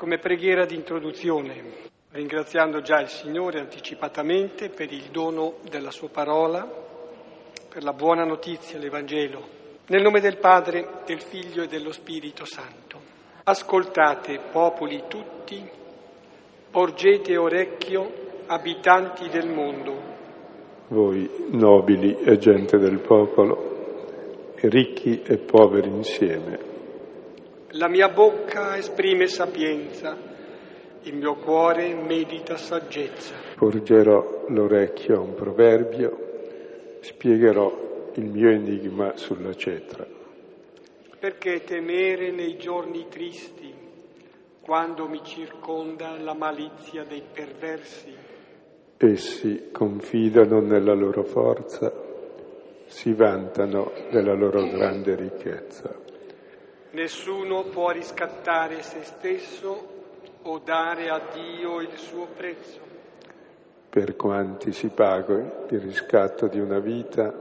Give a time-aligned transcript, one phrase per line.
[0.00, 1.62] come preghiera di introduzione,
[2.12, 6.66] ringraziando già il Signore anticipatamente per il dono della sua parola,
[7.68, 9.46] per la buona notizia, l'Evangelo.
[9.88, 12.98] Nel nome del Padre, del Figlio e dello Spirito Santo.
[13.44, 15.68] Ascoltate, popoli tutti,
[16.70, 18.10] porgete orecchio,
[18.46, 20.02] abitanti del mondo.
[20.88, 26.68] Voi, nobili e gente del popolo, ricchi e poveri insieme
[27.74, 30.16] la mia bocca esprime sapienza,
[31.02, 33.34] il mio cuore medita saggezza.
[33.56, 36.18] Porgerò l'orecchio a un proverbio,
[37.00, 40.04] spiegherò il mio enigma sulla cetra.
[41.18, 43.72] Perché temere nei giorni tristi,
[44.60, 48.12] quando mi circonda la malizia dei perversi?
[48.96, 51.92] Essi confidano nella loro forza,
[52.86, 56.08] si vantano della loro grande ricchezza.
[56.92, 59.98] Nessuno può riscattare se stesso
[60.42, 62.80] o dare a Dio il suo prezzo.
[63.88, 67.32] Per quanti si paga il riscatto di una vita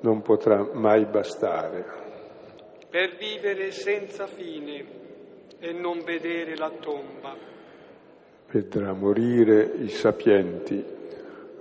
[0.00, 1.84] non potrà mai bastare.
[2.88, 4.84] Per vivere senza fine
[5.58, 7.36] e non vedere la tomba.
[8.50, 10.84] Vedrà morire i sapienti,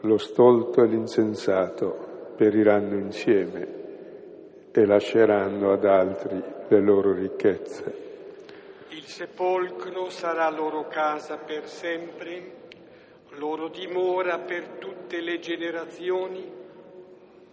[0.02, 3.77] lo stolto e l'insensato periranno insieme
[4.71, 8.07] e lasceranno ad altri le loro ricchezze.
[8.89, 12.57] Il sepolcro sarà loro casa per sempre,
[13.31, 16.49] loro dimora per tutte le generazioni,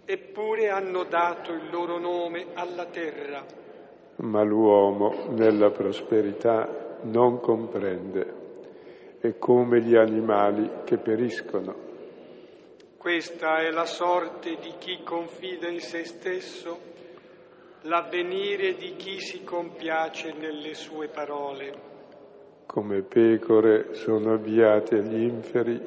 [0.04, 3.44] eppure hanno dato il loro nome alla terra.
[4.16, 8.34] Ma l'uomo nella prosperità non comprende,
[9.20, 11.84] è come gli animali che periscono.
[12.96, 16.94] Questa è la sorte di chi confida in se stesso
[17.86, 21.94] l'avvenire di chi si compiace nelle sue parole.
[22.66, 25.80] Come pecore sono avviate agli inferi,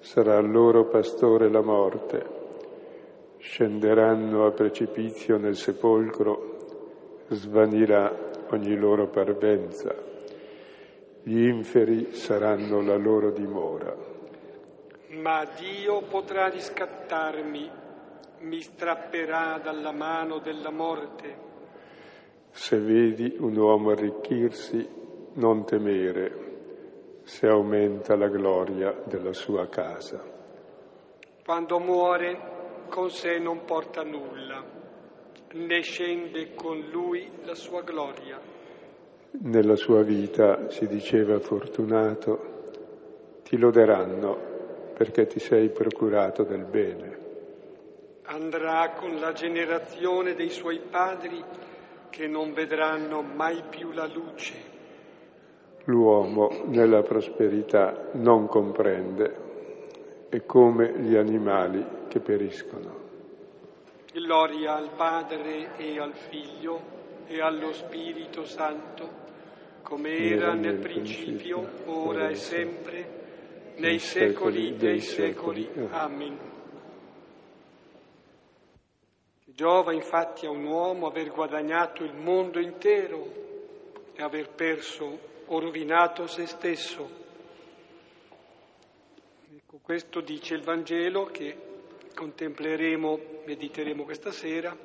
[0.00, 2.42] sarà loro pastore la morte.
[3.36, 6.56] Scenderanno a precipizio nel sepolcro,
[7.28, 9.94] svanirà ogni loro parvenza.
[11.22, 13.94] Gli inferi saranno la loro dimora.
[15.10, 17.82] Ma Dio potrà riscattarmi
[18.44, 21.52] mi strapperà dalla mano della morte.
[22.50, 24.86] Se vedi un uomo arricchirsi,
[25.34, 30.22] non temere, se aumenta la gloria della sua casa.
[31.44, 34.62] Quando muore, con sé non porta nulla,
[35.52, 38.38] né scende con lui la sua gloria.
[39.40, 42.52] Nella sua vita si diceva fortunato,
[43.42, 44.52] ti loderanno
[44.94, 47.23] perché ti sei procurato del bene
[48.26, 51.42] andrà con la generazione dei suoi padri
[52.10, 54.72] che non vedranno mai più la luce.
[55.84, 59.36] L'uomo nella prosperità non comprende,
[60.30, 63.02] è come gli animali che periscono.
[64.12, 66.80] Gloria al Padre e al Figlio
[67.26, 69.22] e allo Spirito Santo,
[69.82, 73.22] come era nel principio, ora e sempre,
[73.76, 75.68] nei secoli dei secoli.
[75.90, 76.53] Amen.
[79.54, 85.16] Giova infatti a un uomo aver guadagnato il mondo intero e aver perso
[85.46, 87.08] o rovinato se stesso.
[89.54, 91.56] Ecco, questo dice il Vangelo che
[92.16, 94.76] contempleremo, mediteremo questa sera,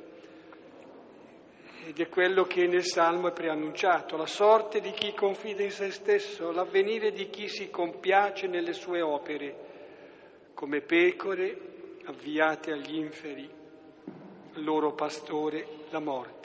[1.87, 5.89] ed è quello che nel Salmo è preannunciato, la sorte di chi confida in se
[5.89, 9.55] stesso, l'avvenire di chi si compiace nelle sue opere,
[10.53, 11.57] come pecore
[12.05, 13.57] avviate agli inferi
[14.61, 16.37] loro pastore la morte.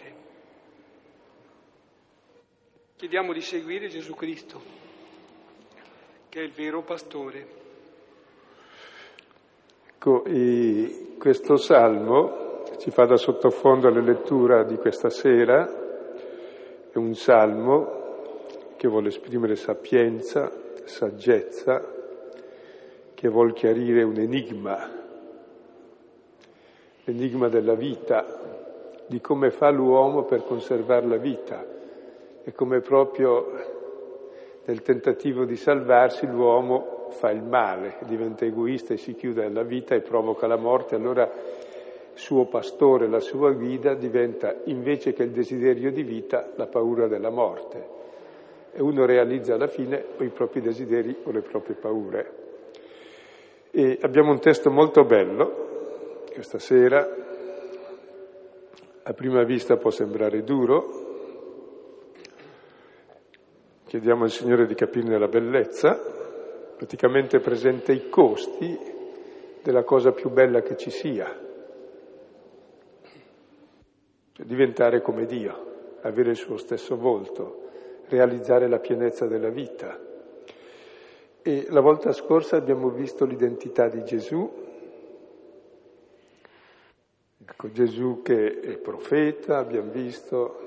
[2.97, 4.60] Chiediamo di seguire Gesù Cristo,
[6.28, 7.47] che è il vero pastore.
[9.88, 10.22] Ecco,
[11.19, 15.69] questo salmo ci fa da sottofondo alla lettura di questa sera,
[16.91, 18.42] è un salmo
[18.76, 20.52] che vuole esprimere sapienza,
[20.84, 21.93] saggezza,
[23.14, 25.04] che vuole chiarire un enigma
[27.05, 28.25] l'enigma della vita,
[29.06, 31.65] di come fa l'uomo per conservare la vita
[32.43, 33.73] e come proprio
[34.65, 39.95] nel tentativo di salvarsi l'uomo fa il male, diventa egoista e si chiude nella vita
[39.95, 41.31] e provoca la morte, allora
[42.15, 47.31] suo pastore, la sua guida diventa invece che il desiderio di vita la paura della
[47.31, 48.03] morte
[48.73, 52.33] e uno realizza alla fine o i propri desideri o le proprie paure.
[53.71, 55.74] E abbiamo un testo molto bello
[56.34, 57.08] questa sera
[59.04, 61.02] a prima vista può sembrare duro,
[63.86, 65.96] chiediamo al Signore di capirne la bellezza,
[66.76, 68.76] praticamente presenta i costi
[69.62, 71.25] della cosa più bella che ci sia,
[74.32, 77.69] cioè diventare come Dio, avere il suo stesso volto,
[78.08, 80.00] realizzare la pienezza della vita.
[81.42, 84.63] E la volta scorsa abbiamo visto l'identità di Gesù,
[87.55, 90.59] ecco, Gesù che è profeta, abbiamo visto,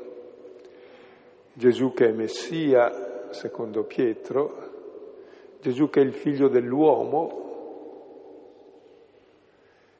[1.54, 4.76] Gesù che è Messia, secondo Pietro,
[5.60, 7.46] Gesù che è il figlio dell'uomo,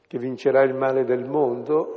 [0.06, 1.96] che vincerà il male del mondo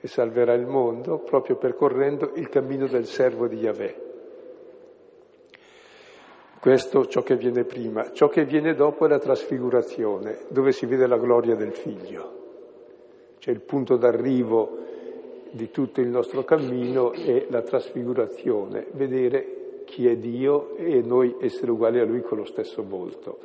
[0.00, 4.06] e salverà il mondo proprio percorrendo il cammino del servo di Yahweh.
[6.60, 8.10] Questo ciò che viene prima.
[8.10, 12.47] Ciò che viene dopo è la trasfigurazione, dove si vede la gloria del figlio.
[13.48, 14.76] C'è il punto d'arrivo
[15.52, 21.70] di tutto il nostro cammino è la trasfigurazione, vedere chi è Dio e noi essere
[21.70, 23.38] uguali a Lui con lo stesso volto.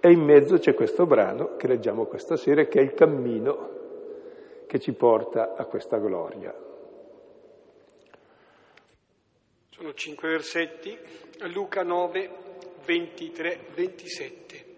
[0.00, 4.78] E in mezzo c'è questo brano che leggiamo questa sera, che è il cammino che
[4.78, 6.54] ci porta a questa gloria.
[9.68, 10.96] Sono cinque versetti,
[11.52, 12.30] Luca 9,
[12.86, 14.71] 23, 27.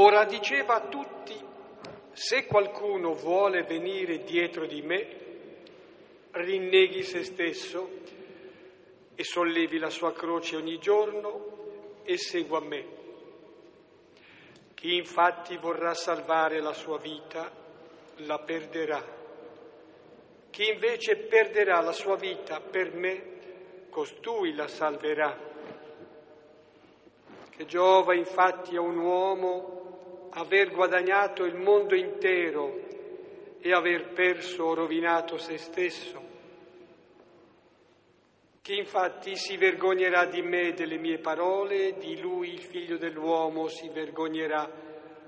[0.00, 1.34] Ora diceva a tutti,
[2.12, 5.16] se qualcuno vuole venire dietro di me,
[6.30, 7.90] rinneghi se stesso
[9.16, 12.86] e sollevi la sua croce ogni giorno e segua me.
[14.74, 17.50] Chi infatti vorrà salvare la sua vita,
[18.18, 19.04] la perderà.
[20.50, 25.36] Chi invece perderà la sua vita per me, costui la salverà.
[27.50, 29.77] Che giova infatti a un uomo
[30.30, 32.86] aver guadagnato il mondo intero
[33.60, 36.26] e aver perso o rovinato se stesso?
[38.62, 43.66] Chi infatti si vergognerà di me e delle mie parole, di lui il figlio dell'uomo
[43.68, 44.70] si vergognerà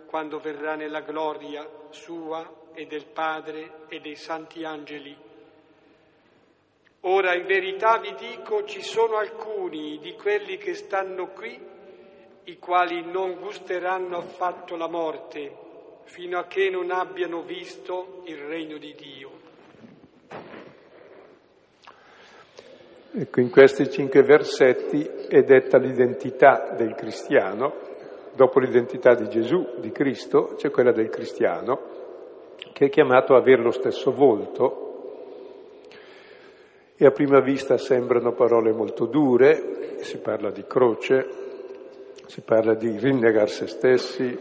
[0.06, 5.16] quando verrà nella gloria sua e del Padre e dei santi angeli.
[7.04, 11.58] Ora in verità vi dico, ci sono alcuni di quelli che stanno qui,
[12.50, 15.52] i quali non gusteranno affatto la morte,
[16.02, 19.30] fino a che non abbiano visto il regno di Dio.
[23.12, 27.72] Ecco, in questi cinque versetti è detta l'identità del cristiano,
[28.34, 33.62] dopo l'identità di Gesù, di Cristo, c'è quella del cristiano, che è chiamato a avere
[33.62, 34.86] lo stesso volto.
[36.96, 41.48] E a prima vista sembrano parole molto dure, si parla di croce,
[42.30, 44.38] si parla di rinnegar se stessi,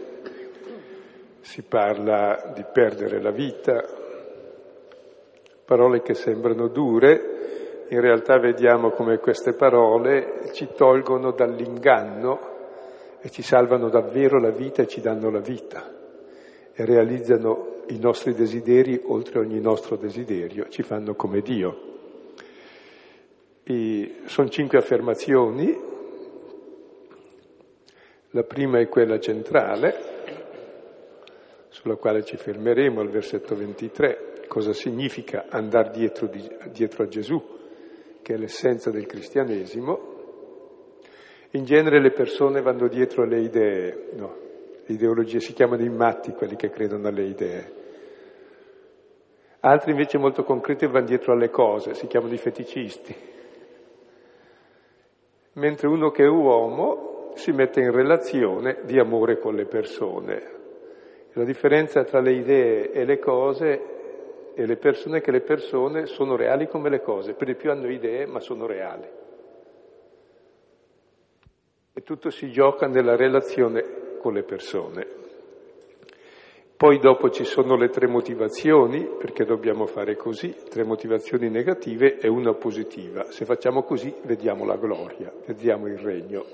[1.40, 3.84] si parla di perdere la vita,
[5.64, 12.38] parole che sembrano dure, in realtà vediamo come queste parole ci tolgono dall'inganno
[13.20, 15.92] e ci salvano davvero la vita e ci danno la vita
[16.72, 21.88] e realizzano i nostri desideri oltre ogni nostro desiderio, ci fanno come Dio.
[23.64, 25.89] E sono cinque affermazioni,
[28.30, 29.94] la prima è quella centrale,
[31.68, 37.58] sulla quale ci fermeremo al versetto 23, cosa significa andare dietro, di, dietro a Gesù
[38.22, 40.18] che è l'essenza del cristianesimo,
[41.52, 44.36] in genere le persone vanno dietro alle idee, no,
[44.86, 47.78] le ideologie si chiamano i matti quelli che credono alle idee.
[49.60, 53.14] Altri invece molto concreti vanno dietro alle cose, si chiamano i feticisti.
[55.54, 60.58] Mentre uno che è uomo si mette in relazione di amore con le persone.
[61.34, 63.98] La differenza tra le idee e le cose
[64.54, 67.88] e le persone che le persone sono reali come le cose, per di più hanno
[67.88, 69.08] idee ma sono reali.
[71.92, 75.18] E tutto si gioca nella relazione con le persone.
[76.76, 82.26] Poi dopo ci sono le tre motivazioni, perché dobbiamo fare così, tre motivazioni negative e
[82.26, 83.24] una positiva.
[83.24, 86.44] Se facciamo così vediamo la gloria, vediamo il regno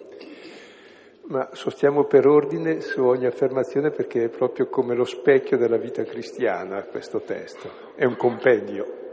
[1.28, 6.04] ma sostiamo per ordine su ogni affermazione perché è proprio come lo specchio della vita
[6.04, 9.04] cristiana questo testo, è un compendio.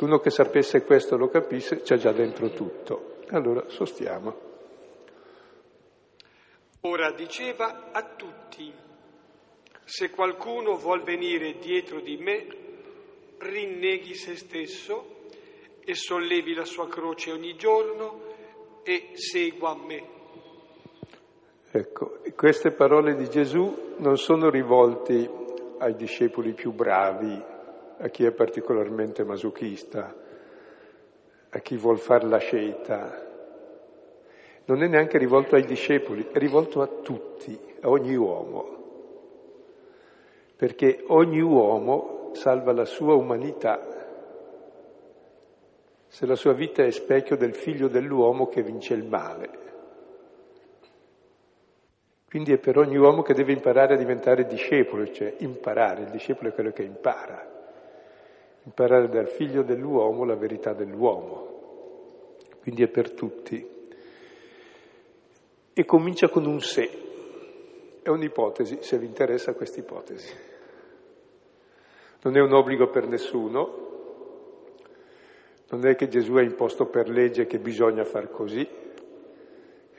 [0.00, 3.18] Uno che sapesse questo lo capisse, c'è già dentro tutto.
[3.30, 4.50] Allora sostiamo.
[6.82, 8.72] Ora diceva a tutti,
[9.84, 12.46] se qualcuno vuol venire dietro di me,
[13.38, 15.20] rinneghi se stesso
[15.84, 18.20] e sollevi la sua croce ogni giorno
[18.82, 20.20] e segua me.
[21.74, 25.26] Ecco, queste parole di Gesù non sono rivolte
[25.78, 27.42] ai discepoli più bravi,
[27.96, 30.14] a chi è particolarmente masochista,
[31.48, 33.26] a chi vuol far la scelta.
[34.66, 38.80] Non è neanche rivolto ai discepoli, è rivolto a tutti, a ogni uomo.
[40.54, 44.00] Perché ogni uomo salva la sua umanità
[46.06, 49.61] se la sua vita è specchio del figlio dell'uomo che vince il male.
[52.32, 56.48] Quindi è per ogni uomo che deve imparare a diventare discepolo, cioè imparare, il discepolo
[56.48, 57.46] è quello che impara,
[58.62, 63.68] imparare dal figlio dell'uomo la verità dell'uomo, quindi è per tutti.
[65.74, 66.88] E comincia con un se,
[68.00, 70.34] è un'ipotesi, se vi interessa questa ipotesi.
[72.22, 73.90] Non è un obbligo per nessuno,
[75.68, 78.66] non è che Gesù ha imposto per legge che bisogna far così,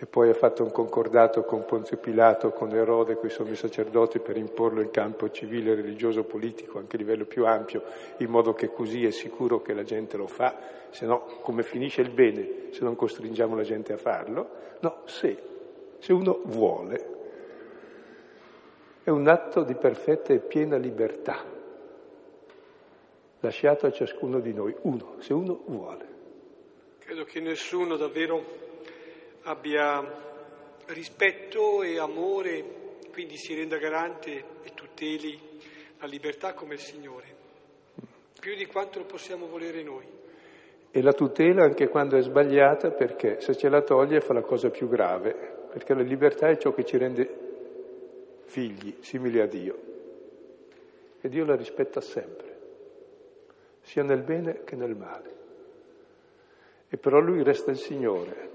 [0.03, 4.19] e poi ha fatto un concordato con Ponzio Pilato, con Erode, con i sommi sacerdoti
[4.19, 7.83] per imporlo in campo civile, religioso, politico, anche a livello più ampio,
[8.17, 12.01] in modo che così è sicuro che la gente lo fa, se no come finisce
[12.01, 14.50] il bene se non costringiamo la gente a farlo?
[14.81, 15.38] No, se,
[16.00, 17.12] se uno vuole.
[19.03, 21.45] È un atto di perfetta e piena libertà,
[23.39, 26.07] lasciato a ciascuno di noi, uno, se uno vuole.
[27.00, 28.63] Credo che nessuno davvero
[29.43, 30.01] abbia
[30.88, 32.63] rispetto e amore,
[33.12, 34.31] quindi si renda garante
[34.63, 35.39] e tuteli
[36.00, 37.25] la libertà come il Signore,
[38.39, 40.05] più di quanto lo possiamo volere noi.
[40.91, 44.69] E la tutela anche quando è sbagliata perché se ce la toglie fa la cosa
[44.69, 45.33] più grave,
[45.71, 47.41] perché la libertà è ciò che ci rende
[48.45, 49.91] figli, simili a Dio.
[51.19, 52.59] E Dio la rispetta sempre,
[53.81, 55.31] sia nel bene che nel male.
[56.89, 58.51] E però lui resta il Signore,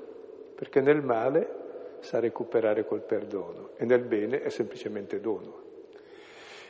[0.58, 5.62] perché nel male sa recuperare col perdono e nel bene è semplicemente dono.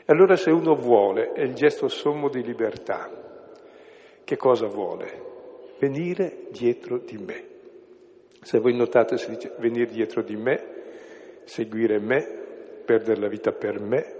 [0.04, 3.10] E allora se uno vuole, è il gesto sommo di libertà,
[4.24, 5.24] che cosa vuole?
[5.78, 7.46] Venire dietro di me.
[8.42, 10.64] Se voi notate si dice venire dietro di me,
[11.44, 12.20] seguire me,
[12.84, 14.16] perdere la vita per me,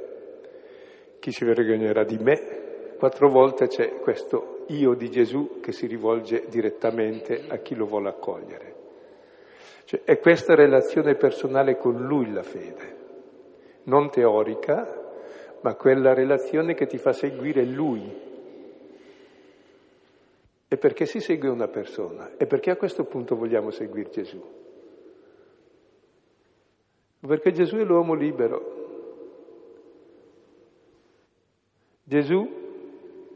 [1.19, 6.45] chi si vergognerà di me, quattro volte c'è questo io di Gesù che si rivolge
[6.49, 8.78] direttamente a chi lo vuole accogliere.
[9.85, 12.97] Cioè, è questa relazione personale con Lui la fede,
[13.85, 15.07] non teorica,
[15.61, 18.27] ma quella relazione che ti fa seguire Lui.
[20.69, 22.37] E perché si segue una persona?
[22.37, 24.57] E perché a questo punto vogliamo seguire Gesù?
[27.21, 28.77] Perché Gesù è l'uomo libero.
[32.05, 32.58] Gesù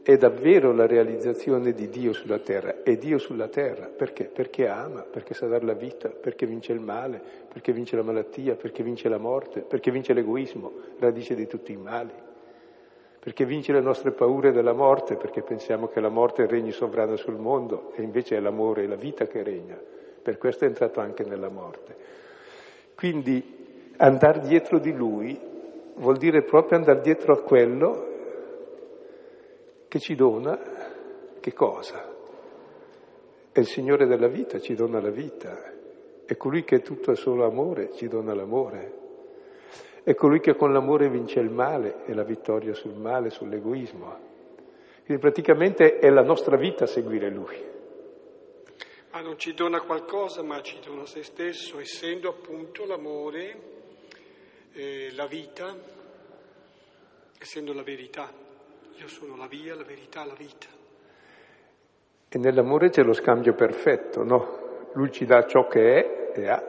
[0.03, 4.25] è davvero la realizzazione di Dio sulla terra, è Dio sulla terra, perché?
[4.25, 8.55] Perché ama, perché sa dare la vita, perché vince il male, perché vince la malattia,
[8.55, 12.11] perché vince la morte, perché vince l'egoismo, radice di tutti i mali,
[13.17, 17.37] perché vince le nostre paure della morte, perché pensiamo che la morte regni sovrana sul
[17.37, 19.79] mondo e invece è l'amore e la vita che regna,
[20.21, 21.95] per questo è entrato anche nella morte.
[22.93, 25.39] Quindi andare dietro di Lui
[25.95, 28.11] vuol dire proprio andare dietro a quello
[29.93, 30.59] che ci dona
[31.39, 32.11] che cosa?
[33.51, 35.71] È il Signore della vita, ci dona la vita.
[36.25, 38.93] È colui che è tutto e solo amore, ci dona l'amore.
[40.01, 44.17] È colui che con l'amore vince il male e la vittoria sul male, sull'egoismo.
[45.05, 47.63] Quindi praticamente è la nostra vita seguire Lui.
[49.11, 53.59] Ma non ci dona qualcosa, ma ci dona se stesso, essendo appunto l'amore,
[54.73, 55.77] eh, la vita,
[57.37, 58.42] essendo la verità.
[58.99, 60.67] Io sono la via, la verità, la vita.
[62.29, 64.61] E nell'amore c'è lo scambio perfetto, no?
[64.93, 66.63] Lui ci dà ciò che è e ha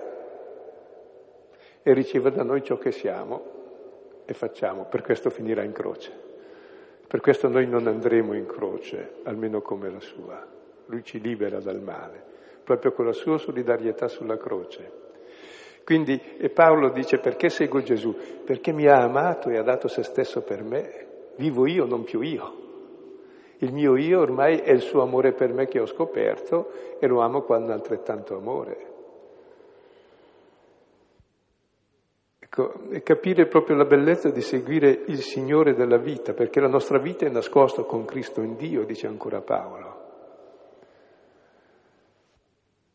[1.86, 3.52] e riceve da noi ciò che siamo
[4.24, 6.10] e facciamo, per questo finirà in croce.
[7.06, 10.46] Per questo noi non andremo in croce, almeno come la sua.
[10.86, 12.22] Lui ci libera dal male,
[12.64, 15.02] proprio con la sua solidarietà sulla croce.
[15.84, 18.16] Quindi, e Paolo dice perché seguo Gesù?
[18.44, 21.03] Perché mi ha amato e ha dato se stesso per me
[21.36, 22.62] Vivo io, non più io.
[23.58, 27.20] Il mio io ormai è il suo amore per me che ho scoperto e lo
[27.20, 28.92] amo ha altrettanto amore.
[32.38, 36.98] Ecco, e capire proprio la bellezza di seguire il Signore della vita, perché la nostra
[36.98, 40.02] vita è nascosta con Cristo in Dio, dice ancora Paolo.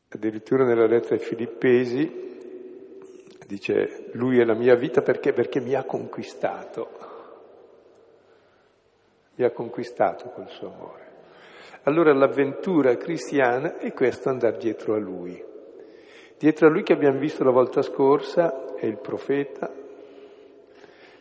[0.09, 2.27] Addirittura nella lettera ai Filippesi
[3.47, 5.33] dice, lui è la mia vita perché?
[5.33, 7.08] Perché mi ha conquistato
[9.39, 11.07] mi ha conquistato col suo amore.
[11.83, 15.41] Allora l'avventura cristiana è questo andare dietro a lui.
[16.37, 19.73] Dietro a lui che abbiamo visto la volta scorsa è il profeta,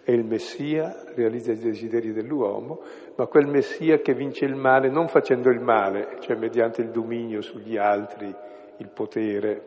[0.03, 2.81] è il Messia, realizza i desideri dell'uomo,
[3.15, 7.41] ma quel Messia che vince il male non facendo il male, cioè mediante il dominio
[7.41, 8.35] sugli altri,
[8.79, 9.63] il potere,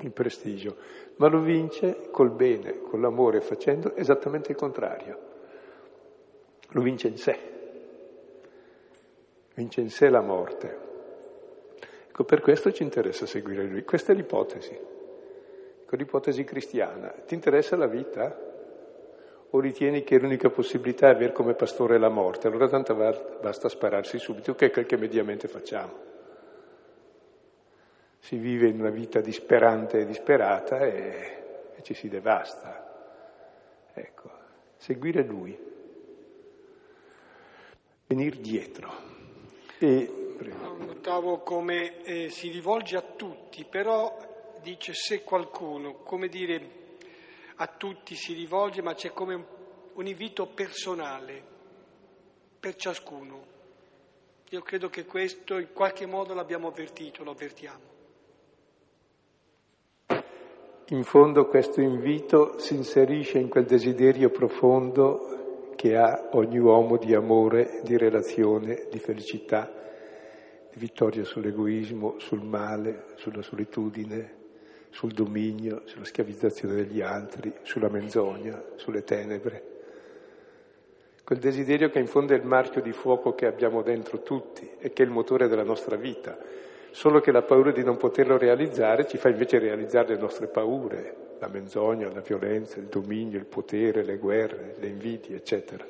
[0.00, 0.76] il prestigio,
[1.16, 5.18] ma lo vince col bene, con l'amore, facendo esattamente il contrario.
[6.72, 7.59] Lo vince in sé,
[9.60, 10.88] vince in sé la morte.
[12.08, 13.84] Ecco, per questo ci interessa seguire lui.
[13.84, 14.76] Questa è l'ipotesi,
[15.82, 17.08] ecco, l'ipotesi cristiana.
[17.08, 18.48] Ti interessa la vita?
[19.52, 24.16] o ritieni che l'unica possibilità è avere come pastore la morte, allora tanto basta spararsi
[24.20, 25.92] subito, che è quel che mediamente facciamo.
[28.20, 33.88] Si vive in una vita disperante e disperata e, e ci si devasta.
[33.92, 34.30] Ecco,
[34.76, 35.58] seguire lui,
[38.06, 39.19] venire dietro.
[39.82, 40.14] E...
[40.78, 44.14] Notavo come eh, si rivolge a tutti, però
[44.62, 46.78] dice se qualcuno, come dire
[47.56, 49.44] a tutti si rivolge, ma c'è come un,
[49.94, 51.42] un invito personale
[52.60, 53.42] per ciascuno.
[54.50, 57.88] Io credo che questo in qualche modo l'abbiamo avvertito, lo avvertiamo.
[60.88, 65.39] In fondo questo invito si inserisce in quel desiderio profondo
[65.80, 69.72] che ha ogni uomo di amore, di relazione, di felicità,
[70.70, 74.34] di vittoria sull'egoismo, sul male, sulla solitudine,
[74.90, 79.62] sul dominio, sulla schiavizzazione degli altri, sulla menzogna, sulle tenebre.
[81.24, 84.92] Quel desiderio che in fondo è il marchio di fuoco che abbiamo dentro tutti e
[84.92, 86.36] che è il motore della nostra vita,
[86.90, 91.29] solo che la paura di non poterlo realizzare ci fa invece realizzare le nostre paure,
[91.40, 95.84] la menzogna, la violenza, il dominio, il potere, le guerre, le invidie, eccetera.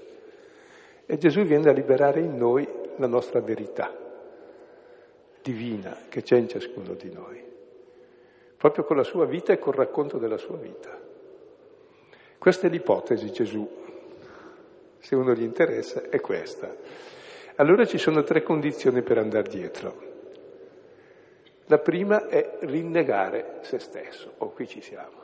[1.05, 2.67] E Gesù viene a liberare in noi
[2.97, 3.95] la nostra verità
[5.43, 7.49] divina che c'è in ciascuno di noi
[8.61, 10.95] proprio con la sua vita e col racconto della sua vita.
[12.37, 13.67] Questa è l'ipotesi Gesù,
[14.99, 16.71] se uno gli interessa, è questa.
[17.55, 20.09] Allora ci sono tre condizioni per andare dietro.
[21.69, 25.20] La prima è rinnegare se stesso, oh qui ci siamo.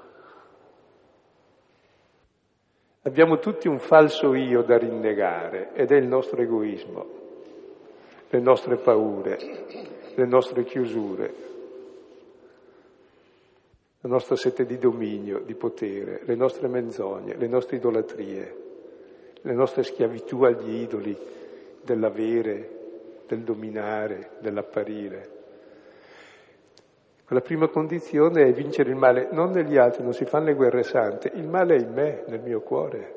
[3.06, 7.06] Abbiamo tutti un falso io da rinnegare ed è il nostro egoismo,
[8.28, 9.38] le nostre paure,
[10.12, 11.34] le nostre chiusure,
[14.00, 18.56] la nostra sete di dominio, di potere, le nostre menzogne, le nostre idolatrie,
[19.40, 21.16] le nostre schiavitù agli idoli
[21.82, 22.70] dell'avere,
[23.28, 25.35] del dominare, dell'apparire.
[27.28, 30.82] La prima condizione è vincere il male, non negli altri, non si fanno le guerre
[30.82, 33.14] sante, il male è in me, nel mio cuore.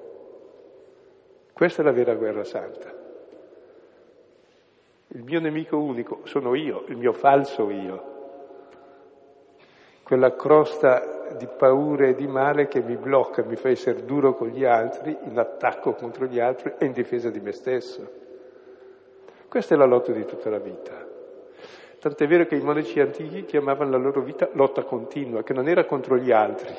[1.53, 2.91] Questa è la vera guerra santa.
[5.09, 8.17] Il mio nemico unico sono io, il mio falso io
[10.09, 14.47] quella crosta di paure e di male che mi blocca, mi fa essere duro con
[14.47, 18.11] gli altri, in attacco contro gli altri e in difesa di me stesso.
[19.47, 21.08] Questa è la lotta di tutta la vita.
[21.99, 25.85] Tant'è vero che i monaci antichi chiamavano la loro vita lotta continua, che non era
[25.85, 26.73] contro gli altri,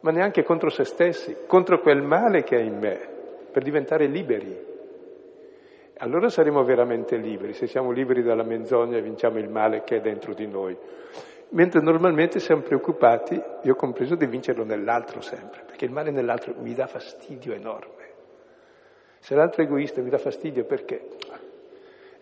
[0.00, 2.98] ma neanche contro se stessi, contro quel male che è in me,
[3.52, 4.64] per diventare liberi.
[5.98, 10.00] Allora saremo veramente liberi, se siamo liberi dalla menzogna e vinciamo il male che è
[10.00, 10.76] dentro di noi
[11.50, 16.74] mentre normalmente siamo preoccupati, io compreso, di vincerlo nell'altro sempre, perché il male nell'altro mi
[16.74, 17.94] dà fastidio enorme.
[19.20, 21.08] Se l'altro è egoista mi dà fastidio perché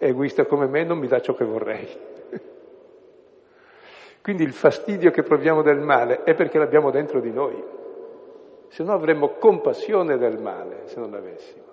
[0.06, 1.88] egoista come me non mi dà ciò che vorrei.
[4.20, 7.62] Quindi il fastidio che proviamo del male è perché l'abbiamo dentro di noi,
[8.68, 11.64] se no avremmo compassione del male se non l'avessimo,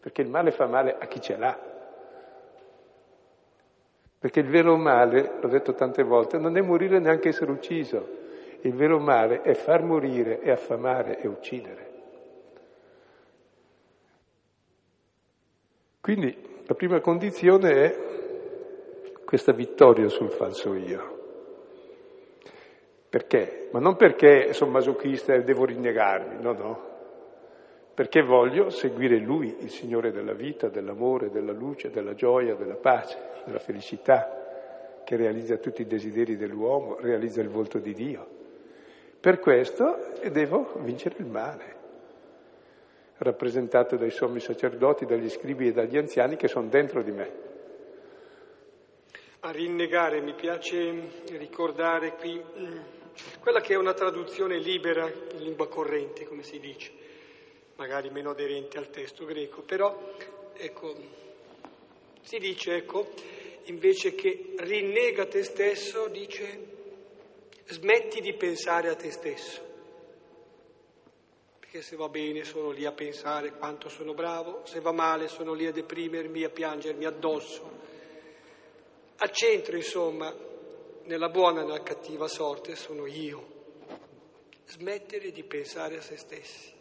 [0.00, 1.72] perché il male fa male a chi ce l'ha.
[4.18, 8.22] Perché il vero male, l'ho detto tante volte, non è morire neanche essere ucciso.
[8.62, 11.92] Il vero male è far morire e affamare e uccidere.
[16.00, 17.98] Quindi la prima condizione è
[19.24, 21.12] questa vittoria sul falso io.
[23.08, 23.68] Perché?
[23.72, 26.92] Ma non perché sono masochista e devo rinnegarmi, no, no.
[27.94, 33.16] Perché voglio seguire Lui, il Signore della vita, dell'amore, della luce, della gioia, della pace
[33.44, 38.26] della felicità, che realizza tutti i desideri dell'uomo, realizza il volto di Dio.
[39.20, 41.76] Per questo devo vincere il male,
[43.18, 47.52] rappresentato dai sommi sacerdoti, dagli scribi e dagli anziani che sono dentro di me.
[49.40, 52.78] A rinnegare mi piace ricordare qui mm,
[53.40, 56.90] quella che è una traduzione libera in lingua corrente, come si dice,
[57.76, 60.14] magari meno aderente al testo greco, però
[60.54, 60.94] ecco,
[62.22, 63.10] si dice, ecco,
[63.64, 66.72] invece che rinnega te stesso, dice
[67.66, 69.73] smetti di pensare a te stesso.
[71.74, 75.54] Perché se va bene sono lì a pensare quanto sono bravo, se va male sono
[75.54, 77.68] lì a deprimermi, a piangermi addosso.
[79.16, 80.32] Al centro, insomma,
[81.02, 83.46] nella buona e nella cattiva sorte sono io.
[84.66, 86.72] Smettere di pensare a se stessi.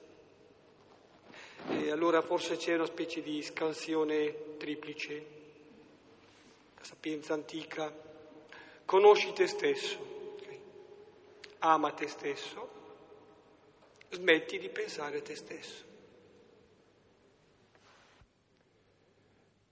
[1.70, 5.26] E allora forse c'è una specie di scansione triplice,
[6.78, 7.92] la sapienza antica.
[8.86, 9.98] Conosci te stesso,
[11.58, 12.73] ama te stesso,
[14.14, 15.84] smetti di pensare a te stesso.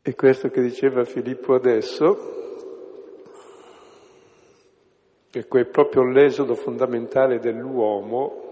[0.04, 2.40] E questo che diceva Filippo adesso
[5.30, 8.50] è proprio l'esodo fondamentale dell'uomo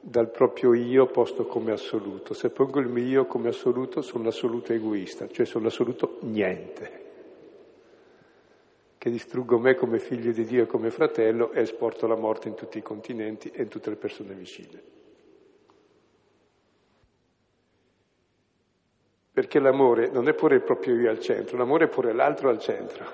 [0.00, 2.34] dal proprio io posto come assoluto.
[2.34, 7.03] Se pongo il mio io come assoluto sono l'assoluto egoista, cioè sono l'assoluto niente,
[9.04, 12.54] che distruggo me come figlio di Dio e come fratello e esporto la morte in
[12.54, 14.82] tutti i continenti e in tutte le persone vicine.
[19.30, 22.58] Perché l'amore non è pure il proprio io al centro, l'amore è pure l'altro al
[22.58, 23.04] centro.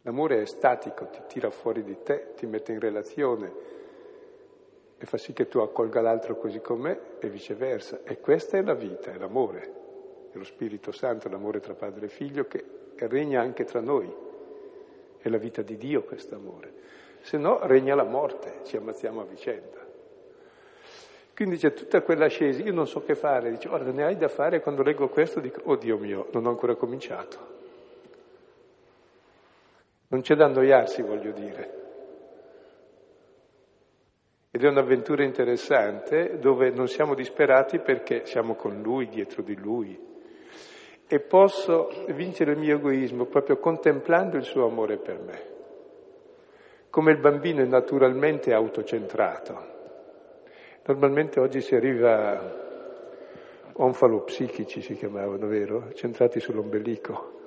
[0.00, 3.52] L'amore è statico, ti tira fuori di te, ti mette in relazione
[4.96, 8.00] e fa sì che tu accolga l'altro così com'è e viceversa.
[8.02, 9.79] E questa è la vita, è l'amore,
[10.32, 12.64] è lo Spirito Santo, l'amore tra padre e figlio che
[12.96, 14.12] regna anche tra noi.
[15.18, 16.72] È la vita di Dio questo amore.
[17.22, 19.78] Se no regna la morte, ci ammazziamo a vicenda.
[21.34, 24.28] Quindi c'è tutta quella scesa, io non so che fare, dice guarda ne hai da
[24.28, 27.58] fare quando leggo questo dico, oh Dio mio, non ho ancora cominciato.
[30.08, 31.78] Non c'è da annoiarsi, voglio dire.
[34.50, 40.09] Ed è un'avventura interessante dove non siamo disperati perché siamo con Lui, dietro di Lui.
[41.12, 45.42] E posso vincere il mio egoismo proprio contemplando il suo amore per me.
[46.88, 49.78] Come il bambino è naturalmente autocentrato.
[50.84, 52.68] Normalmente oggi si arriva a
[53.72, 55.92] onfalopsichici si chiamavano, vero?
[55.94, 57.38] Centrati sull'ombelico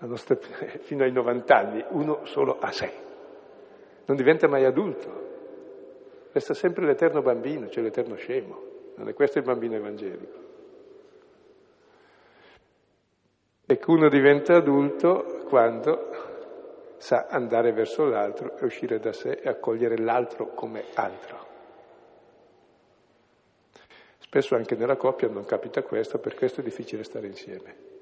[0.00, 0.36] nostra,
[0.80, 2.92] fino ai 90 anni, uno solo a sé.
[4.06, 8.72] Non diventa mai adulto, resta sempre l'eterno bambino, cioè l'eterno scemo.
[8.96, 10.43] Non è questo il bambino evangelico.
[13.76, 19.98] Che uno diventa adulto quando sa andare verso l'altro e uscire da sé e accogliere
[19.98, 21.38] l'altro come altro.
[24.18, 27.92] Spesso anche nella coppia non capita questo, per questo è difficile stare insieme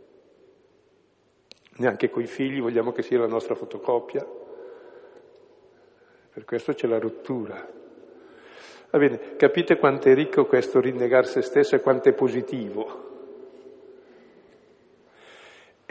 [1.77, 4.27] neanche coi figli vogliamo che sia la nostra fotocopia.
[6.33, 7.81] Per questo c'è la rottura.
[8.91, 13.11] Va bene, capite quanto è ricco questo rinnegar se stesso e quanto è positivo.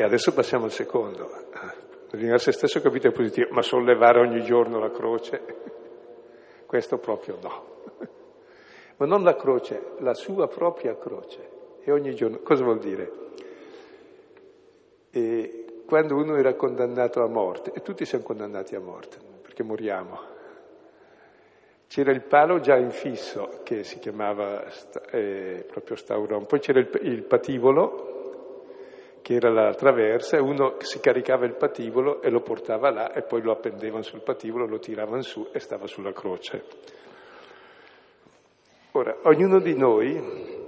[0.02, 1.30] E adesso passiamo al secondo.
[2.10, 5.44] Rinnegare se stesso capite è positivo, ma sollevare ogni giorno la croce,
[6.66, 7.66] questo proprio no.
[8.98, 11.50] Ma non la croce, la sua propria croce.
[11.84, 13.12] E ogni giorno, cosa vuol dire?
[15.12, 20.20] E quando uno era condannato a morte, e tutti siamo condannati a morte, perché moriamo,
[21.86, 24.66] c'era il palo già infisso che si chiamava
[25.12, 28.21] eh, proprio stauron, poi c'era il, il, pativolo
[29.22, 33.22] che era la traversa e uno si caricava il pativolo e lo portava là e
[33.22, 36.64] poi lo appendevano sul pativolo, lo tiravano su e stava sulla croce.
[38.94, 40.60] Ora, ognuno di noi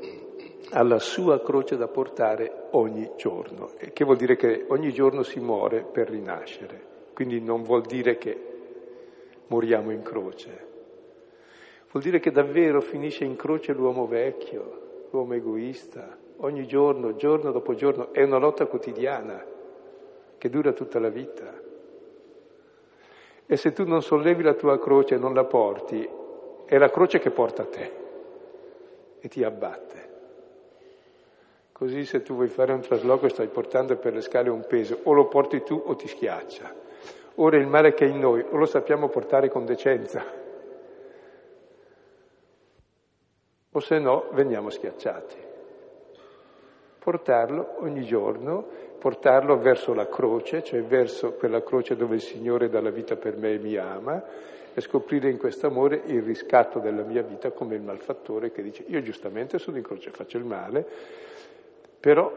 [0.71, 5.39] ha la sua croce da portare ogni giorno, che vuol dire che ogni giorno si
[5.39, 6.81] muore per rinascere,
[7.13, 8.51] quindi non vuol dire che
[9.47, 10.67] moriamo in croce,
[11.91, 17.73] vuol dire che davvero finisce in croce l'uomo vecchio, l'uomo egoista, ogni giorno, giorno dopo
[17.73, 19.43] giorno, è una lotta quotidiana
[20.37, 21.61] che dura tutta la vita.
[23.45, 26.07] E se tu non sollevi la tua croce e non la porti,
[26.65, 27.91] è la croce che porta te
[29.19, 30.11] e ti abbatte.
[31.71, 35.13] Così se tu vuoi fare un trasloco stai portando per le scale un peso, o
[35.13, 36.81] lo porti tu o ti schiaccia.
[37.35, 40.23] Ora il male che è in noi, o lo sappiamo portare con decenza,
[43.71, 45.51] o se no veniamo schiacciati.
[47.03, 48.65] Portarlo ogni giorno,
[48.97, 53.35] portarlo verso la croce, cioè verso quella croce dove il Signore dà la vita per
[53.35, 54.23] me e mi ama,
[54.73, 58.85] e scoprire in questo amore il riscatto della mia vita come il malfattore che dice
[58.87, 60.87] io giustamente sono in croce, faccio il male,
[61.99, 62.31] però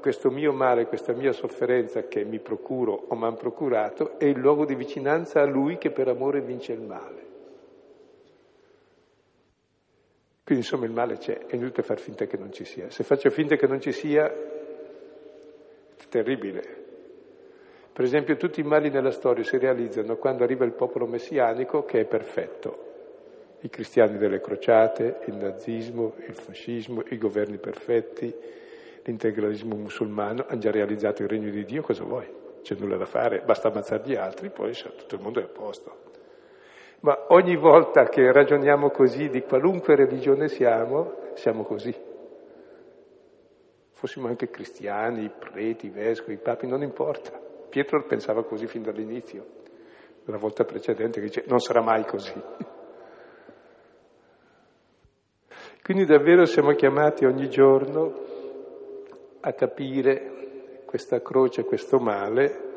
[0.00, 4.38] questo mio male, questa mia sofferenza che mi procuro o mi hanno procurato è il
[4.38, 7.31] luogo di vicinanza a Lui che per amore vince il male.
[10.44, 12.90] Quindi insomma il male c'è, è inutile far finta che non ci sia.
[12.90, 16.80] Se faccio finta che non ci sia, è terribile.
[17.92, 22.00] Per esempio tutti i mali nella storia si realizzano quando arriva il popolo messianico che
[22.00, 22.90] è perfetto.
[23.60, 28.34] I cristiani delle crociate, il nazismo, il fascismo, i governi perfetti,
[29.04, 32.26] l'integralismo musulmano hanno già realizzato il regno di Dio, cosa vuoi?
[32.62, 36.11] C'è nulla da fare, basta ammazzare gli altri, poi tutto il mondo è a posto.
[37.02, 41.92] Ma ogni volta che ragioniamo così, di qualunque religione siamo, siamo così.
[43.90, 47.40] Fossimo anche cristiani, preti, vescovi, papi, non importa.
[47.68, 49.44] Pietro pensava così fin dall'inizio,
[50.26, 52.40] la volta precedente che dice non sarà mai così.
[55.82, 58.14] Quindi davvero siamo chiamati ogni giorno
[59.40, 62.71] a capire questa croce, questo male,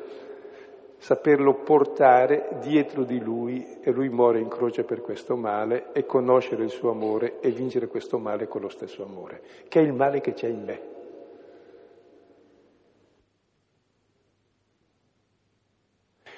[1.06, 6.64] saperlo portare dietro di lui e lui muore in croce per questo male e conoscere
[6.64, 10.20] il suo amore e vincere questo male con lo stesso amore, che è il male
[10.20, 10.94] che c'è in me.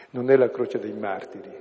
[0.09, 1.51] non è la croce dei martiri,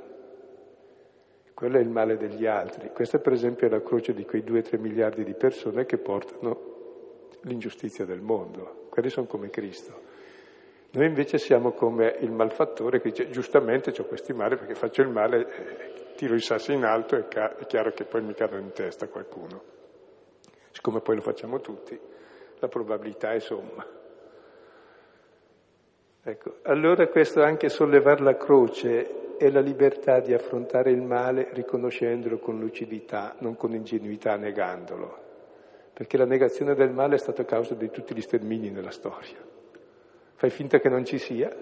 [1.54, 2.90] quello è il male degli altri.
[2.92, 8.04] Questa per esempio è la croce di quei 2-3 miliardi di persone che portano l'ingiustizia
[8.04, 10.05] del mondo, quelli sono come Cristo.
[10.96, 15.08] Noi invece siamo come il malfattore che dice giustamente ho questi mali perché faccio il
[15.08, 18.62] male, eh, tiro i sassi in alto e ca- è chiaro che poi mi cadono
[18.62, 19.62] in testa qualcuno.
[20.70, 22.00] Siccome poi lo facciamo tutti,
[22.58, 23.86] la probabilità è somma.
[26.22, 32.38] Ecco, allora questo anche sollevare la croce è la libertà di affrontare il male riconoscendolo
[32.38, 35.18] con lucidità, non con ingenuità negandolo,
[35.92, 39.55] perché la negazione del male è stata causa di tutti gli stermini nella storia.
[40.36, 41.54] Fai finta che non ci sia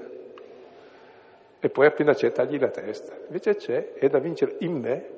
[1.60, 5.08] e poi appena c'è tagli la testa, invece c'è, è da vincere in me.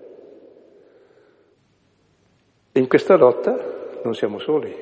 [2.71, 4.73] E in questa lotta non siamo soli,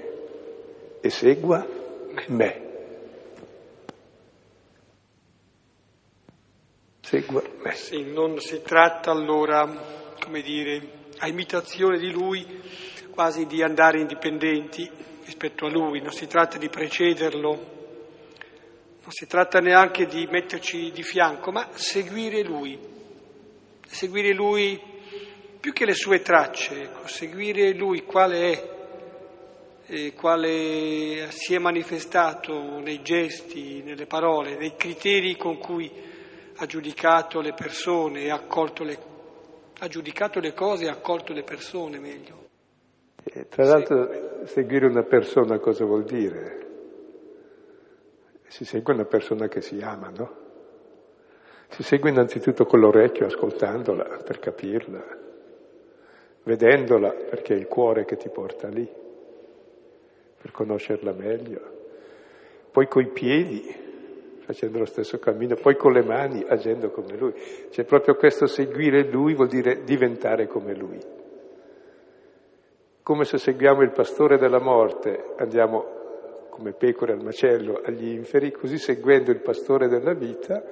[1.01, 1.67] e segua
[2.27, 2.65] me.
[7.01, 7.73] segua me.
[7.73, 9.67] Sì, non si tratta allora,
[10.21, 10.83] come dire,
[11.19, 12.61] a imitazione di lui,
[13.11, 14.91] quasi di andare indipendenti
[15.25, 17.84] rispetto a lui, non si tratta di precederlo,
[19.05, 22.79] non si tratta neanche di metterci di fianco, ma seguire lui,
[23.87, 24.81] seguire lui
[25.61, 28.73] più che le sue tracce, ecco, seguire lui quale è,
[29.87, 35.93] e quale si è manifestato nei gesti, nelle parole, nei criteri con cui
[36.57, 38.99] ha giudicato le persone e accolto le,
[39.81, 42.43] ha giudicato le cose e accolto le persone meglio.
[43.23, 46.64] E tra l'altro seguire una persona cosa vuol dire?
[48.47, 50.43] Si segue una persona che si ama, no?
[51.69, 55.03] Si segue innanzitutto con l'orecchio, ascoltandola per capirla,
[56.45, 58.89] vedendola perché è il cuore che ti porta lì,
[60.41, 61.73] per conoscerla meglio.
[62.71, 63.63] Poi coi piedi,
[64.41, 67.33] facendo lo stesso cammino, poi con le mani agendo come lui.
[67.71, 71.01] Cioè proprio questo seguire lui vuol dire diventare come lui.
[73.03, 76.04] Come se seguiamo il pastore della morte, andiamo
[76.55, 80.63] come pecore al macello agli inferi, così seguendo il pastore della vita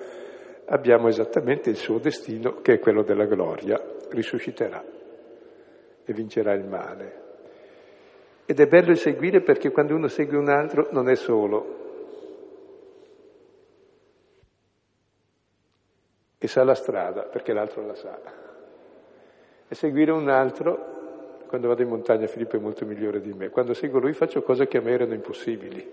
[0.66, 4.82] abbiamo esattamente il suo destino che è quello della gloria, risusciterà
[6.04, 7.20] e vincerà il male.
[8.46, 11.80] Ed è bello seguire perché quando uno segue un altro non è solo,
[16.38, 18.20] e sa la strada perché l'altro la sa.
[19.66, 21.01] E seguire un altro,
[21.52, 24.66] quando vado in montagna Filippo è molto migliore di me, quando seguo lui faccio cose
[24.66, 25.86] che a me erano impossibili.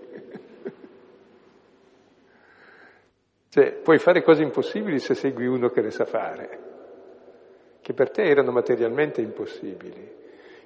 [3.50, 6.58] cioè, puoi fare cose impossibili se segui uno che le sa fare,
[7.82, 10.10] che per te erano materialmente impossibili.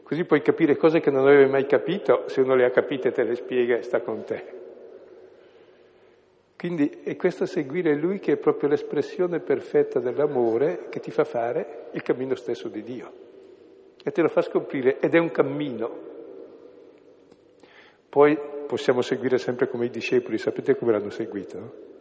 [0.05, 3.25] Così puoi capire cose che non avevi mai capito, se uno le ha capite te
[3.25, 4.45] le spiega e sta con te.
[6.57, 11.89] Quindi è questo seguire Lui che è proprio l'espressione perfetta dell'amore che ti fa fare
[11.91, 13.25] il cammino stesso di Dio
[14.05, 16.13] e te lo fa scoprire ed è un cammino.
[18.11, 21.93] Poi possiamo seguire sempre come i discepoli, sapete come l'hanno seguito?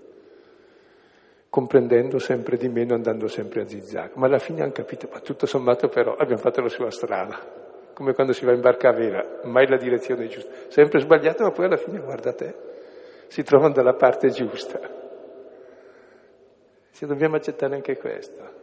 [1.49, 4.11] Comprendendo sempre di meno, andando sempre a zigzag.
[4.15, 7.39] Ma alla fine hanno capito, ma tutto sommato però abbiamo fatto la sua strada,
[7.93, 11.51] come quando si va in barca a vela, mai la direzione giusta, sempre sbagliato, ma
[11.51, 12.55] poi alla fine guarda te,
[13.27, 14.79] si trovano dalla parte giusta.
[16.89, 18.62] Se dobbiamo accettare anche questo.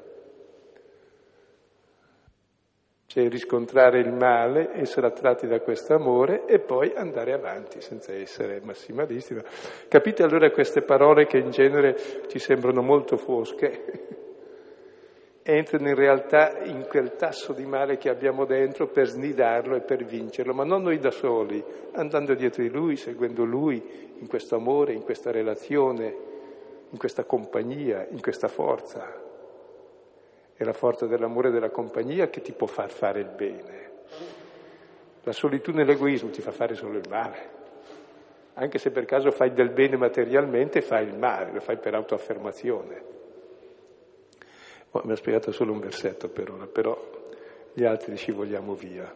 [3.11, 8.61] Cioè riscontrare il male, essere attratti da questo amore e poi andare avanti senza essere
[8.63, 9.37] massimalisti.
[9.89, 11.97] Capite allora queste parole che in genere
[12.29, 14.19] ci sembrano molto fosche?
[15.43, 20.05] entrano in realtà in quel tasso di male che abbiamo dentro per snidarlo e per
[20.05, 21.61] vincerlo, ma non noi da soli,
[21.95, 23.83] andando dietro di lui, seguendo lui
[24.21, 26.29] in questo amore, in questa relazione
[26.91, 29.29] in questa compagnia, in questa forza.
[30.61, 33.91] È la forza dell'amore e della compagnia che ti può far fare il bene.
[35.23, 37.51] La solitudine e l'egoismo ti fa fare solo il male.
[38.53, 43.03] Anche se per caso fai del bene materialmente, fai il male, lo fai per autoaffermazione.
[44.91, 46.95] Oh, mi ha spiegato solo un versetto per ora, però
[47.73, 49.11] gli altri ci vogliamo via.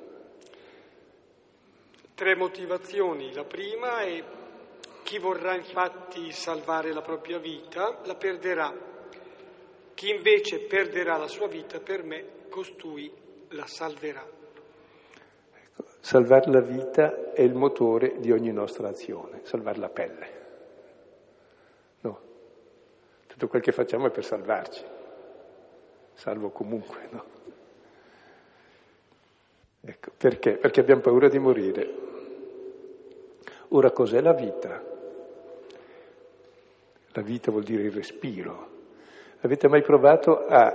[2.14, 3.34] Tre motivazioni.
[3.34, 4.24] La prima è
[5.02, 8.92] chi vorrà infatti salvare la propria vita la perderà.
[9.94, 13.10] Chi invece perderà la sua vita per me, costui
[13.50, 14.26] la salverà.
[15.62, 20.42] Ecco, salvare la vita è il motore di ogni nostra azione, salvare la pelle.
[22.00, 22.20] No,
[23.26, 24.84] tutto quel che facciamo è per salvarci,
[26.12, 27.24] salvo comunque, no?
[29.80, 30.56] Ecco, perché?
[30.56, 31.94] Perché abbiamo paura di morire.
[33.68, 34.82] Ora cos'è la vita?
[37.12, 38.73] La vita vuol dire il respiro.
[39.44, 40.72] Avete mai provato a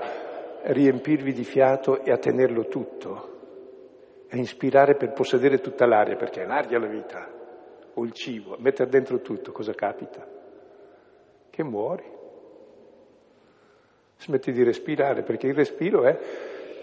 [0.61, 3.37] riempirvi di fiato e a tenerlo tutto?
[4.29, 7.27] A inspirare per possedere tutta l'aria, perché è l'aria la vita,
[7.95, 10.23] o il cibo, mettere dentro tutto, cosa capita?
[11.49, 12.03] Che muori.
[14.17, 16.19] Smetti di respirare, perché il respiro è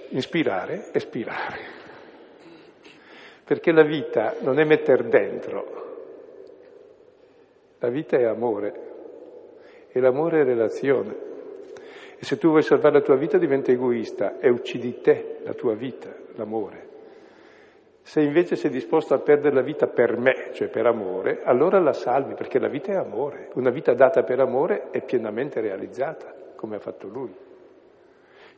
[0.09, 1.59] inspirare, espirare.
[3.44, 5.85] Perché la vita non è mettere dentro,
[7.79, 8.81] la vita è amore
[9.92, 11.26] e l'amore è relazione.
[12.18, 15.74] E se tu vuoi salvare la tua vita diventa egoista e uccidi te, la tua
[15.74, 16.85] vita, l'amore.
[18.02, 21.92] Se invece sei disposto a perdere la vita per me, cioè per amore, allora la
[21.92, 23.50] salvi, perché la vita è amore.
[23.55, 27.35] Una vita data per amore è pienamente realizzata, come ha fatto lui.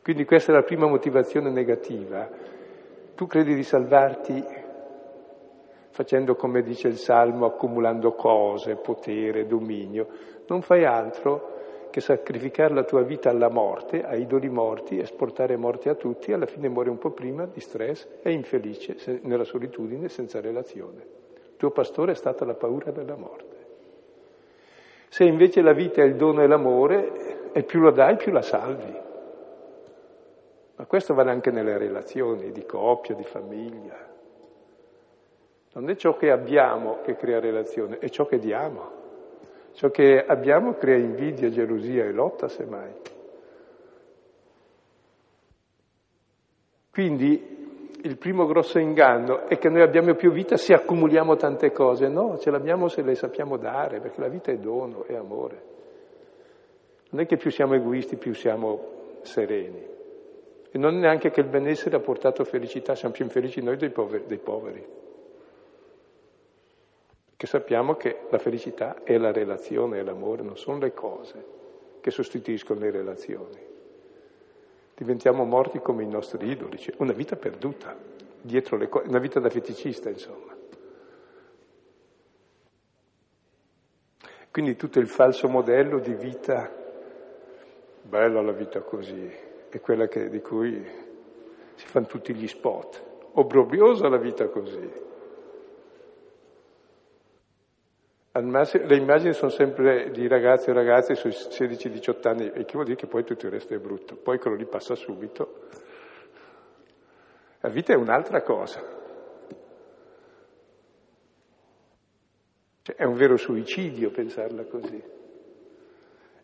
[0.01, 2.29] Quindi questa è la prima motivazione negativa.
[3.15, 4.43] Tu credi di salvarti
[5.89, 10.07] facendo come dice il Salmo, accumulando cose, potere, dominio.
[10.47, 11.57] Non fai altro
[11.89, 16.45] che sacrificare la tua vita alla morte, a idoli morti, esportare morte a tutti, alla
[16.45, 21.17] fine muori un po' prima di stress e infelice nella solitudine, senza relazione.
[21.33, 23.57] Il tuo pastore è stata la paura della morte.
[25.09, 28.43] Se invece la vita è il dono e l'amore, e più la dai, più la
[28.43, 28.97] salvi.
[30.75, 33.97] Ma questo vale anche nelle relazioni di coppia, di famiglia.
[35.73, 38.97] Non è ciò che abbiamo che crea relazione, è ciò che diamo.
[39.79, 42.91] Ciò che abbiamo crea invidia, gelosia e lotta, semmai.
[46.91, 52.09] Quindi il primo grosso inganno è che noi abbiamo più vita se accumuliamo tante cose.
[52.09, 55.63] No, ce l'abbiamo se le sappiamo dare, perché la vita è dono, è amore.
[57.11, 59.81] Non è che più siamo egoisti, più siamo sereni.
[60.71, 63.91] E non è neanche che il benessere ha portato felicità, siamo più infelici noi dei
[63.91, 64.25] poveri.
[64.27, 64.85] Dei poveri
[67.39, 71.45] che sappiamo che la felicità è la relazione, è l'amore, non sono le cose
[72.01, 73.65] che sostituiscono le relazioni.
[74.93, 77.95] Diventiamo morti come i nostri idoli, cioè una vita perduta,
[78.41, 80.53] dietro le cose, una vita da feticista, insomma.
[84.51, 86.69] Quindi tutto il falso modello di vita,
[88.01, 89.31] bella la vita così,
[89.69, 90.85] è quella che, di cui
[91.75, 95.07] si fanno tutti gli spot, obbrobriosa la vita così,
[98.31, 102.95] Le immagini sono sempre di ragazzi e ragazze sui 16-18 anni, e che vuol dire
[102.95, 104.17] che poi tutto il resto è brutto.
[104.17, 105.67] Poi quello lì passa subito.
[107.61, 108.81] La vita è un'altra cosa.
[112.83, 115.03] Cioè, è un vero suicidio pensarla così.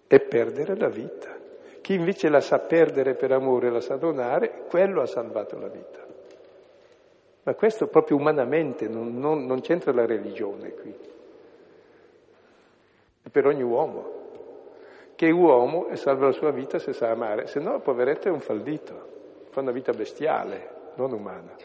[0.08, 1.38] È perdere la vita.
[1.82, 6.04] Chi invece la sa perdere per amore, la sa donare, quello ha salvato la vita.
[7.43, 11.13] Ma questo proprio umanamente, non, non, non c'entra la religione qui
[13.32, 14.24] per ogni uomo,
[15.16, 18.40] che uomo e salva la sua vita se sa amare, se no poveretto è un
[18.40, 21.56] faldito, fa una vita bestiale, non umana.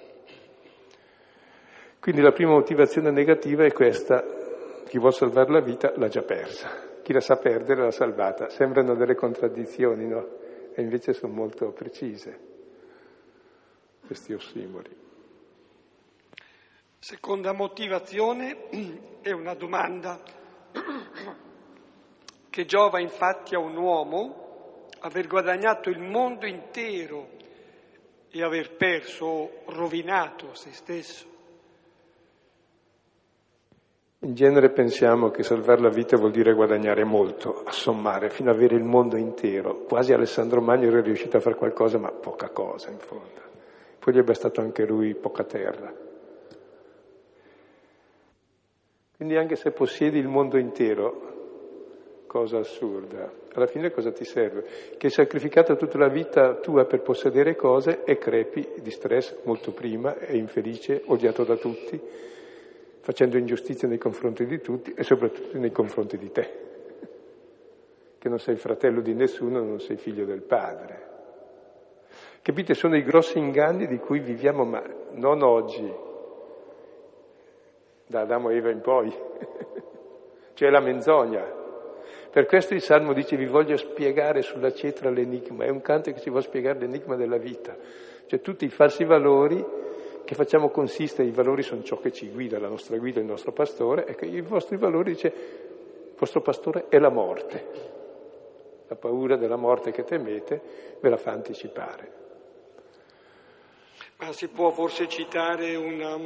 [2.01, 4.25] Quindi la prima motivazione negativa è questa,
[4.87, 6.69] chi vuole salvare la vita l'ha già persa,
[7.03, 8.49] chi la sa perdere l'ha salvata.
[8.49, 10.39] Sembrano delle contraddizioni, no?
[10.73, 12.49] E invece sono molto precise
[14.07, 14.97] questi ossimori.
[16.99, 18.69] Seconda motivazione
[19.21, 20.21] è una domanda
[22.51, 27.29] che giova infatti a un uomo aver guadagnato il mondo intero
[28.31, 31.29] e aver perso o rovinato se stesso.
[34.23, 38.77] In genere pensiamo che salvare la vita vuol dire guadagnare molto, assommare, fino ad avere
[38.77, 39.85] il mondo intero.
[39.85, 43.41] Quasi Alessandro Magno era riuscito a fare qualcosa, ma poca cosa in fondo.
[43.99, 45.91] Poi gli è bastato anche lui poca terra.
[49.17, 51.30] Quindi anche se possiedi il mondo intero,
[52.31, 53.29] cosa assurda.
[53.55, 54.63] Alla fine cosa ti serve?
[54.97, 59.73] Che hai sacrificato tutta la vita tua per possedere cose e crepi di stress molto
[59.73, 62.01] prima, è infelice, odiato da tutti,
[63.01, 66.51] facendo ingiustizia nei confronti di tutti e soprattutto nei confronti di te,
[68.17, 71.09] che non sei fratello di nessuno, non sei figlio del padre.
[72.43, 72.75] Capite?
[72.75, 74.81] Sono i grossi inganni di cui viviamo, ma
[75.15, 75.93] non oggi,
[78.07, 79.13] da Adamo e Eva in poi,
[80.55, 81.59] cioè la menzogna.
[82.31, 86.21] Per questo il Salmo dice vi voglio spiegare sulla cetra l'enigma, è un canto che
[86.21, 87.77] ci vuole spiegare l'enigma della vita,
[88.27, 89.65] cioè tutti i falsi valori
[90.25, 93.51] che facciamo consistere, i valori sono ciò che ci guida, la nostra guida, il nostro
[93.51, 97.67] pastore, ecco, i vostri valori dice, il vostro pastore è la morte,
[98.87, 100.61] la paura della morte che temete
[101.01, 102.13] ve la fa anticipare.
[104.19, 106.17] Ma si può forse citare una,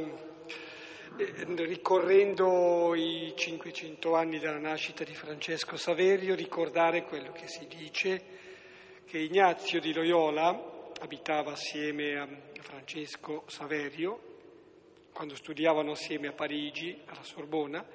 [1.17, 8.21] ricorrendo i 500 anni dalla nascita di Francesco Saverio, ricordare quello che si dice,
[9.05, 12.27] che Ignazio di Loyola abitava assieme a
[12.59, 14.33] Francesco Saverio,
[15.13, 17.85] quando studiavano assieme a Parigi, alla Sorbona.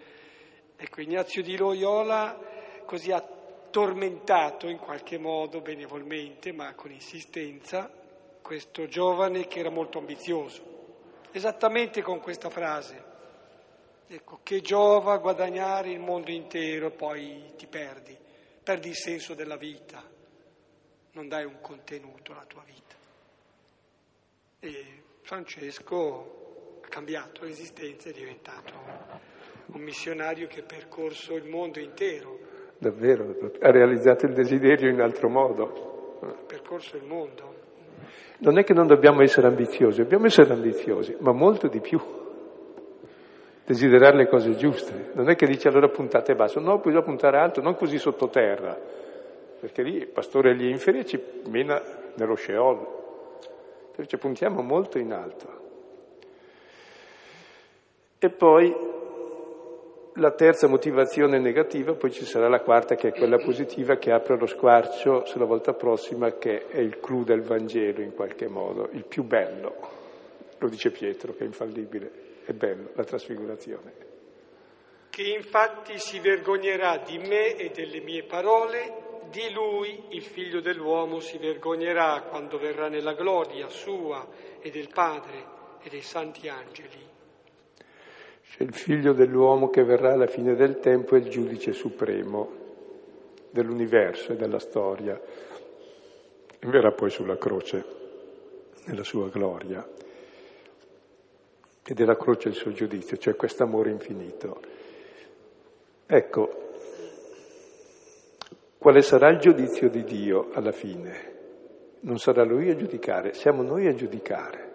[0.76, 2.38] Ecco, Ignazio di Loyola
[2.86, 7.92] così ha tormentato in qualche modo, benevolmente, ma con insistenza,
[8.40, 10.62] questo giovane che era molto ambizioso,
[11.32, 13.09] esattamente con questa frase.
[14.12, 18.18] Ecco, che giova guadagnare il mondo intero e poi ti perdi,
[18.60, 20.02] perdi il senso della vita,
[21.12, 22.96] non dai un contenuto alla tua vita.
[24.58, 24.84] E
[25.22, 28.72] Francesco ha cambiato l'esistenza, è diventato
[29.66, 32.36] un missionario che ha percorso il mondo intero.
[32.78, 36.18] Davvero, ha realizzato il desiderio in altro modo.
[36.22, 37.54] Ha percorso il mondo.
[38.38, 42.19] Non è che non dobbiamo essere ambiziosi, dobbiamo essere ambiziosi, ma molto di più
[43.70, 45.10] desiderare le cose giuste.
[45.12, 48.76] Non è che dice allora puntate basso, no, bisogna puntare alto, non così sottoterra,
[49.60, 51.80] perché lì il pastore agli inferi ci mena
[52.16, 52.98] nello Sheol.
[53.90, 55.58] Invece puntiamo molto in alto.
[58.18, 58.74] E poi
[60.14, 64.36] la terza motivazione negativa, poi ci sarà la quarta che è quella positiva che apre
[64.36, 69.04] lo squarcio sulla volta prossima che è il clou del Vangelo in qualche modo, il
[69.04, 69.74] più bello.
[70.58, 74.08] Lo dice Pietro che è infallibile è bello, la trasfigurazione.
[75.08, 81.20] Che infatti si vergognerà di me e delle mie parole, di lui il figlio dell'uomo
[81.20, 84.26] si vergognerà quando verrà nella gloria sua
[84.60, 87.08] e del Padre e dei santi angeli.
[88.42, 92.58] C'è il figlio dell'uomo che verrà alla fine del tempo è il giudice supremo
[93.50, 95.20] dell'universo e della storia
[96.58, 97.84] e verrà poi sulla croce
[98.86, 99.86] nella sua gloria
[101.84, 104.60] e della croce il suo giudizio, cioè questo amore infinito.
[106.06, 106.68] Ecco,
[108.78, 111.38] quale sarà il giudizio di Dio alla fine?
[112.00, 114.68] Non sarà Lui a giudicare, siamo noi a giudicare.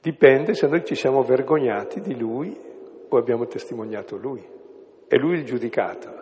[0.00, 2.56] Dipende se noi ci siamo vergognati di Lui
[3.08, 4.44] o abbiamo testimoniato Lui.
[5.06, 6.20] È Lui il giudicato.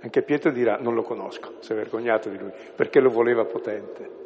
[0.00, 4.19] Anche Pietro dirà non lo conosco, si è vergognato di Lui, perché lo voleva potente.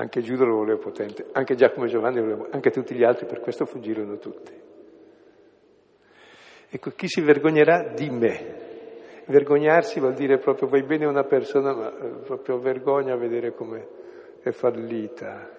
[0.00, 3.26] Anche Giuda lo voleva potente, anche Giacomo e Giovanni lo volevano, anche tutti gli altri,
[3.26, 4.50] per questo fuggirono tutti.
[6.70, 8.68] Ecco, chi si vergognerà di me?
[9.26, 13.86] Vergognarsi vuol dire proprio vuoi bene una persona, ma eh, proprio vergogna a vedere come
[14.40, 15.50] è fallita.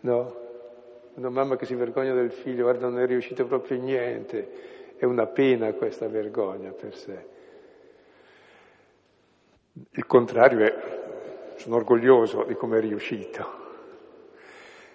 [0.00, 0.36] No?
[1.14, 4.50] Una mamma che si vergogna del figlio, guarda non è riuscito proprio in niente,
[4.98, 7.24] è una pena questa vergogna per sé.
[9.92, 11.01] Il contrario è
[11.56, 13.60] sono orgoglioso di come è riuscito.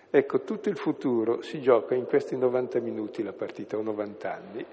[0.09, 4.65] Ecco, tutto il futuro si gioca in questi 90 minuti la partita, o 90 anni.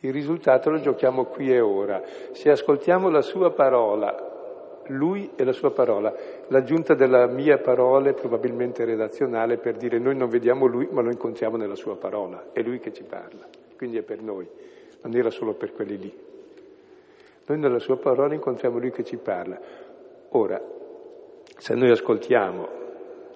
[0.00, 2.02] Il risultato lo giochiamo qui e ora.
[2.32, 4.32] Se ascoltiamo la sua parola,
[4.88, 6.14] lui e la sua parola,
[6.48, 11.10] l'aggiunta della mia parola è probabilmente redazionale per dire noi non vediamo lui ma lo
[11.10, 14.46] incontriamo nella sua parola, è lui che ci parla, quindi è per noi,
[15.02, 16.14] non era solo per quelli lì.
[17.46, 19.60] Noi nella sua parola incontriamo lui che ci parla.
[20.36, 20.60] Ora,
[21.58, 22.68] se noi ascoltiamo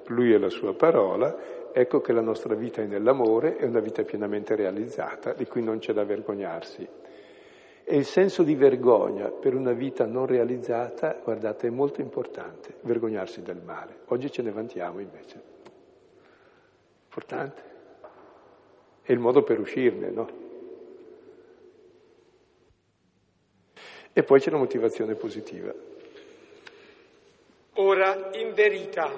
[0.06, 4.02] lui e la sua parola, ecco che la nostra vita è nell'amore, è una vita
[4.02, 6.88] pienamente realizzata, di cui non c'è da vergognarsi.
[7.84, 13.42] E il senso di vergogna per una vita non realizzata, guardate, è molto importante, vergognarsi
[13.42, 14.00] del male.
[14.06, 15.42] Oggi ce ne vantiamo invece.
[17.04, 17.62] Importante.
[19.02, 20.28] È il modo per uscirne, no?
[24.12, 25.72] E poi c'è la motivazione positiva.
[27.80, 29.08] Ora, in verità,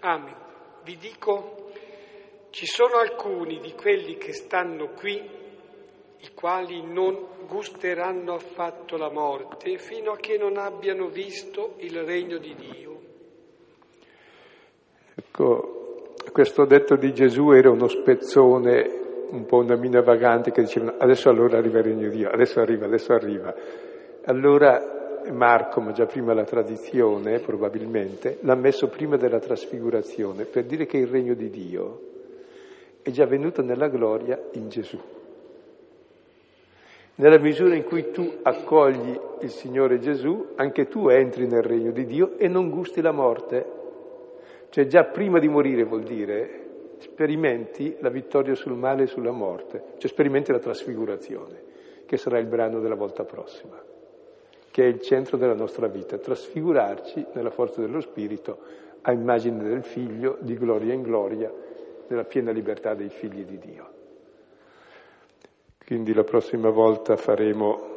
[0.00, 0.34] amen,
[0.84, 1.68] vi dico
[2.48, 9.76] Ci sono alcuni di quelli che stanno qui, i quali non gusteranno affatto la morte
[9.76, 13.00] fino a che non abbiano visto il regno di Dio.
[15.14, 20.96] Ecco, questo detto di Gesù era uno spezzone, un po' una mina vagante che dicevano
[20.98, 23.54] adesso allora arriva il regno di Dio, adesso arriva, adesso arriva.
[24.24, 30.86] Allora Marco, ma già prima la tradizione probabilmente, l'ha messo prima della trasfigurazione per dire
[30.86, 32.00] che il regno di Dio
[33.02, 34.98] è già venuto nella gloria in Gesù.
[37.14, 42.06] Nella misura in cui tu accogli il Signore Gesù, anche tu entri nel regno di
[42.06, 43.80] Dio e non gusti la morte.
[44.70, 46.62] Cioè già prima di morire vuol dire
[46.98, 51.62] sperimenti la vittoria sul male e sulla morte, cioè sperimenti la trasfigurazione,
[52.06, 53.80] che sarà il brano della volta prossima,
[54.72, 58.58] che è il centro della nostra vita, trasfigurarci nella forza dello Spirito
[59.02, 61.52] a immagine del Figlio, di gloria in gloria,
[62.08, 63.90] nella piena libertà dei figli di Dio.
[65.84, 67.90] Quindi la prossima volta faremo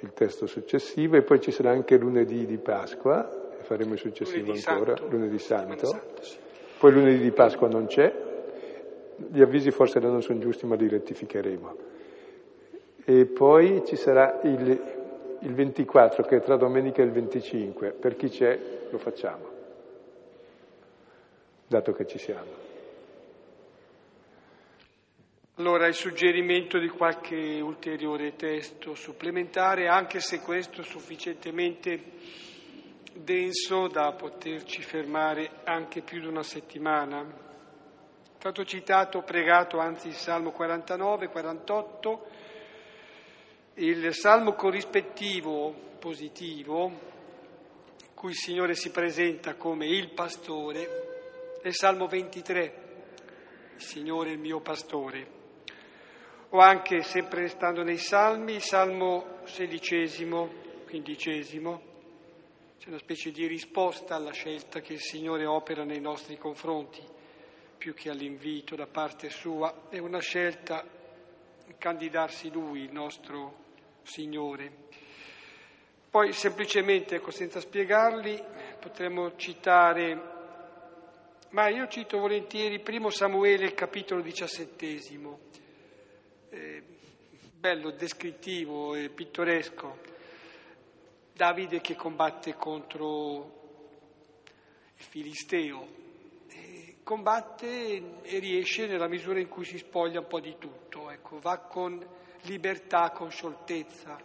[0.00, 4.44] il testo successivo e poi ci sarà anche lunedì di Pasqua, e faremo il successivo
[4.44, 5.16] lunedì ancora, santo.
[5.16, 5.86] lunedì santo.
[5.86, 6.36] Santo, sì.
[6.78, 8.14] Poi lunedì di Pasqua non c'è,
[9.32, 11.76] gli avvisi forse non sono giusti ma li rettificheremo.
[13.06, 14.97] E poi ci sarà il,
[15.40, 18.58] il 24 che è tra domenica e il 25, per chi c'è
[18.90, 19.48] lo facciamo,
[21.66, 22.66] dato che ci siamo.
[25.56, 32.00] Allora il suggerimento di qualche ulteriore testo supplementare, anche se questo è sufficientemente
[33.12, 37.22] denso da poterci fermare anche più di una settimana.
[37.22, 42.26] È stato citato, pregato anzi il Salmo 49, 48,
[43.78, 46.90] il Salmo corrispettivo positivo,
[48.12, 52.74] cui il Signore si presenta come il pastore, è il Salmo 23,
[53.76, 55.36] il Signore è il mio pastore.
[56.50, 60.50] O anche, sempre restando nei salmi, il salmo sedicesimo,
[60.86, 61.82] quindicesimo,
[62.78, 67.02] c'è una specie di risposta alla scelta che il Signore opera nei nostri confronti,
[67.76, 70.84] più che all'invito da parte sua, è una scelta
[71.78, 73.66] candidarsi Lui, il nostro
[74.08, 74.86] Signore.
[76.10, 78.42] Poi semplicemente, ecco, senza spiegarli,
[78.80, 80.36] potremmo citare,
[81.50, 85.38] ma io cito volentieri primo Samuele, capitolo diciassettesimo
[86.50, 86.82] eh,
[87.52, 89.98] bello, descrittivo e pittoresco.
[91.32, 93.56] Davide che combatte contro
[94.96, 95.86] il Filisteo,
[96.48, 101.38] e combatte e riesce nella misura in cui si spoglia un po' di tutto, ecco,
[101.38, 104.18] va con libertà, con scioltezza,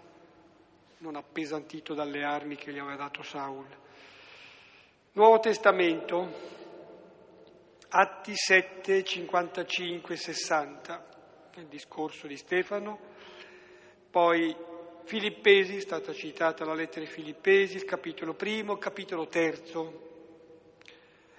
[0.99, 3.68] non appesantito dalle armi che gli aveva dato Saul.
[5.14, 6.51] Nuovo Testamento,
[7.89, 11.11] Atti 7, 55, 60
[11.55, 12.97] il discorso di Stefano,
[14.09, 14.55] poi
[15.03, 20.11] Filippesi, è stata citata la lettera ai Filippesi, il capitolo primo, capitolo terzo,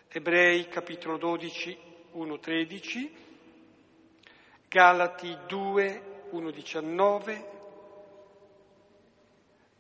[0.09, 1.77] Ebrei, capitolo 12,
[2.12, 3.16] 1, 13,
[4.68, 7.45] Galati 2, 1, 19,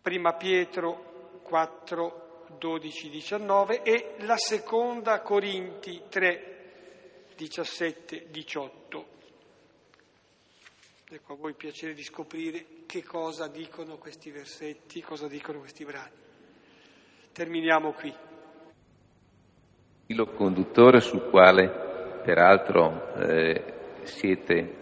[0.00, 9.06] Prima Pietro 4, 12, 19 e la seconda Corinti 3, 17, 18.
[11.10, 16.12] Ecco, a voi piacere di scoprire che cosa dicono questi versetti, cosa dicono questi brani.
[17.32, 18.14] Terminiamo qui.
[20.06, 23.74] Il conduttore sul quale peraltro eh,
[24.04, 24.76] siete,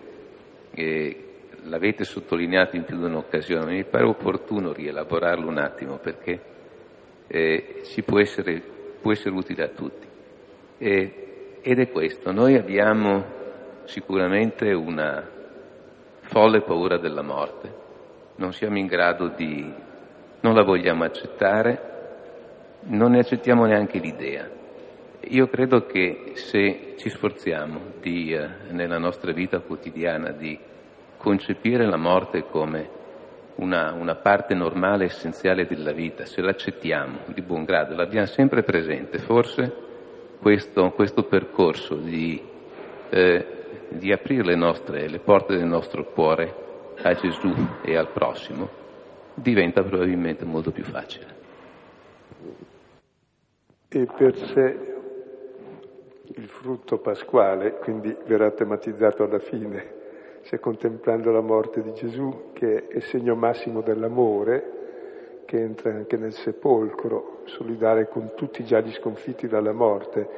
[0.72, 1.31] eh,
[1.64, 6.40] l'avete sottolineato in più di un'occasione, mi pare opportuno rielaborarlo un attimo perché
[7.26, 8.62] eh, ci può essere,
[9.00, 10.06] può essere, utile a tutti.
[10.78, 13.24] ed è questo, noi abbiamo
[13.84, 15.28] sicuramente una
[16.20, 17.80] folle paura della morte,
[18.36, 19.72] non siamo in grado di,
[20.40, 21.90] non la vogliamo accettare,
[22.84, 24.48] non ne accettiamo neanche l'idea.
[25.28, 30.58] Io credo che se ci sforziamo di, eh, nella nostra vita quotidiana di
[31.22, 33.00] concepire la morte come
[33.56, 39.18] una, una parte normale, essenziale della vita, se l'accettiamo di buon grado, l'abbiamo sempre presente,
[39.18, 39.72] forse
[40.40, 42.42] questo, questo percorso di,
[43.08, 43.46] eh,
[43.90, 46.54] di aprire le, nostre, le porte del nostro cuore
[47.02, 48.80] a Gesù e al prossimo
[49.34, 51.40] diventa probabilmente molto più facile.
[53.88, 54.90] E per sé
[56.34, 60.00] il frutto pasquale, quindi verrà tematizzato alla fine,
[60.42, 64.80] se contemplando la morte di Gesù, che è segno massimo dell'amore,
[65.44, 70.28] che entra anche nel sepolcro, solidale con tutti già gli sconfitti dalla morte,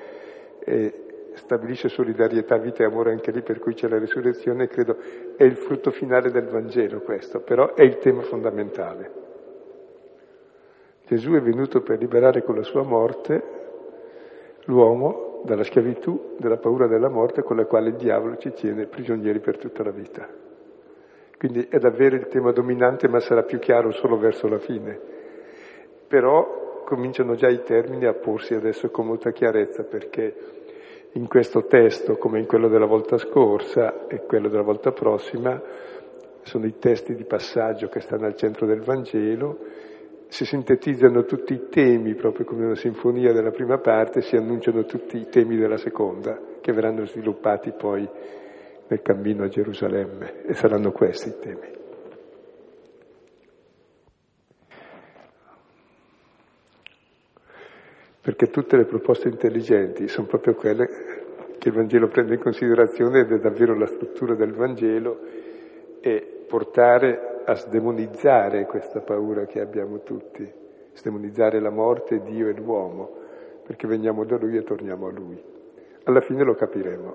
[0.61, 4.97] e stabilisce solidarietà, vita e amore anche lì, per cui c'è la risurrezione, credo
[5.37, 9.23] è il frutto finale del Vangelo questo, però è il tema fondamentale.
[11.07, 13.43] Gesù è venuto per liberare con la sua morte
[14.65, 19.41] l'uomo dalla schiavitù, dalla paura della morte con la quale il diavolo ci tiene prigionieri
[19.41, 20.27] per tutta la vita.
[21.37, 24.99] Quindi è davvero il tema dominante, ma sarà più chiaro solo verso la fine.
[26.09, 30.35] Però cominciano già i termini a porsi adesso con molta chiarezza, perché
[31.13, 35.61] in questo testo, come in quello della volta scorsa e quello della volta prossima,
[36.41, 39.59] sono i testi di passaggio che stanno al centro del Vangelo
[40.29, 45.17] si sintetizzano tutti i temi, proprio come una sinfonia della prima parte, si annunciano tutti
[45.17, 48.09] i temi della seconda, che verranno sviluppati poi
[48.87, 51.73] nel cammino a Gerusalemme, e saranno questi i temi.
[58.21, 60.87] Perché tutte le proposte intelligenti sono proprio quelle
[61.59, 65.21] che il Vangelo prende in considerazione ed è davvero la struttura del Vangelo
[66.01, 70.51] e portare a sdemonizzare questa paura che abbiamo tutti,
[70.95, 73.11] sdemonizzare la morte, Dio e l'uomo,
[73.65, 75.43] perché veniamo da Lui e torniamo a Lui.
[76.05, 77.15] Alla fine lo capiremo.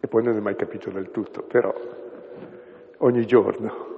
[0.00, 1.72] E poi non è mai capito del tutto, però
[2.98, 3.90] ogni giorno.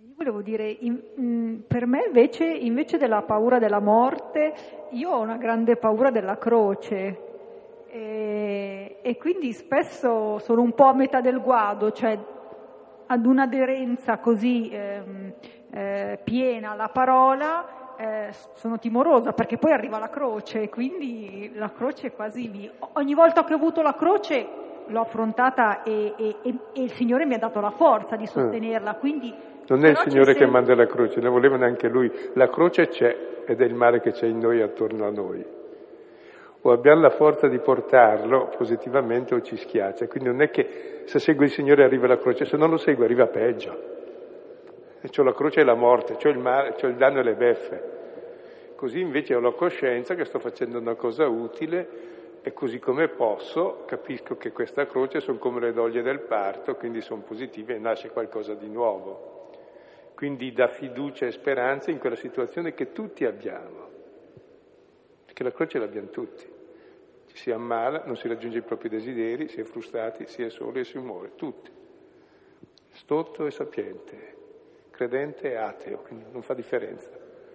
[0.00, 4.54] Io volevo dire, in, per me invece, invece della paura della morte,
[4.90, 7.27] io ho una grande paura della croce,
[7.90, 12.18] e, e, quindi spesso sono un po' a metà del guado, cioè
[13.06, 15.34] ad un'aderenza così eh,
[15.70, 21.70] eh, piena alla parola eh, sono timorosa perché poi arriva la croce e quindi la
[21.72, 22.70] croce quasi mi...
[22.94, 24.46] Ogni volta che ho avuto la croce
[24.86, 29.34] l'ho affrontata e, e, e il Signore mi ha dato la forza di sostenerla, quindi...
[29.66, 32.10] Non è il Signore che manda la croce, ne voleva neanche Lui.
[32.34, 35.56] La croce c'è ed è il male che c'è in noi attorno a noi
[36.62, 40.08] o abbiamo la forza di portarlo positivamente o ci schiaccia.
[40.08, 43.04] Quindi non è che se segue il Signore arriva la croce, se non lo segue
[43.04, 43.96] arriva peggio.
[45.00, 47.34] E c'ho la croce e la morte, c'ho il, male, c'ho il danno e le
[47.34, 47.96] beffe.
[48.74, 53.84] Così invece ho la coscienza che sto facendo una cosa utile e così come posso
[53.86, 58.10] capisco che questa croce sono come le doglie del parto, quindi sono positive e nasce
[58.10, 59.50] qualcosa di nuovo.
[60.14, 63.87] Quindi dà fiducia e speranza in quella situazione che tutti abbiamo
[65.38, 66.44] che la croce l'abbiamo tutti.
[67.28, 70.80] Ci si ammala, non si raggiunge i propri desideri, si è frustrati, si è soli
[70.80, 71.70] e si muore, tutti.
[72.90, 74.34] Stotto e sapiente,
[74.90, 77.08] credente e ateo, quindi non fa differenza.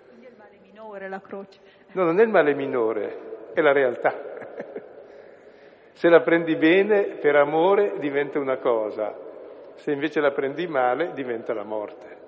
[0.08, 1.60] Quindi è il male minore la croce.
[1.92, 4.14] No, non è il male minore, è la realtà.
[5.92, 9.14] Se la prendi bene, per amore, diventa una cosa,
[9.76, 12.23] se invece la prendi male, diventa la morte.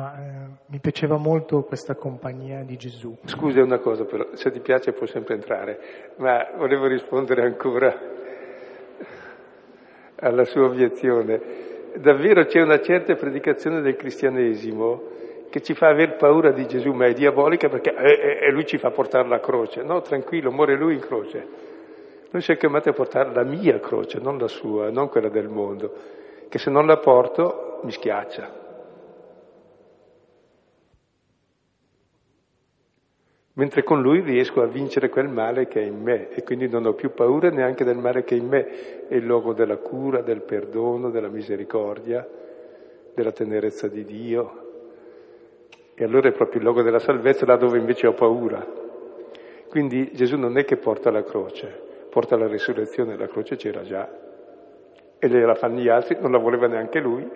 [0.00, 3.16] Ah, eh, mi piaceva molto questa compagnia di Gesù.
[3.24, 5.80] Scusa una cosa però, se ti piace puoi sempre entrare,
[6.18, 7.98] ma volevo rispondere ancora
[10.20, 11.40] alla sua obiezione.
[11.96, 15.02] Davvero c'è una certa predicazione del cristianesimo
[15.50, 18.78] che ci fa aver paura di Gesù, ma è diabolica perché eh, eh, lui ci
[18.78, 19.82] fa portare la croce.
[19.82, 21.46] No, tranquillo, muore lui in croce.
[22.30, 25.92] Noi siamo chiamati a portare la mia croce, non la sua, non quella del mondo,
[26.48, 28.66] che se non la porto mi schiaccia.
[33.58, 36.86] Mentre con lui riesco a vincere quel male che è in me e quindi non
[36.86, 40.22] ho più paura neanche del male che è in me, è il luogo della cura,
[40.22, 42.26] del perdono, della misericordia,
[43.12, 44.66] della tenerezza di Dio.
[45.92, 48.64] E allora è proprio il luogo della salvezza là dove invece ho paura.
[49.68, 54.08] Quindi Gesù non è che porta la croce, porta la risurrezione, la croce c'era già.
[55.18, 57.28] E la fanno gli altri, non la voleva neanche lui,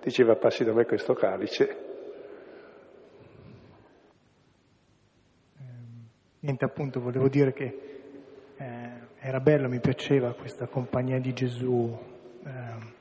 [0.00, 1.97] diceva passi da me questo calice,
[6.40, 7.78] Niente, appunto, volevo dire che
[8.56, 11.98] eh, era bello, mi piaceva questa compagnia di Gesù,
[12.44, 12.96] eh,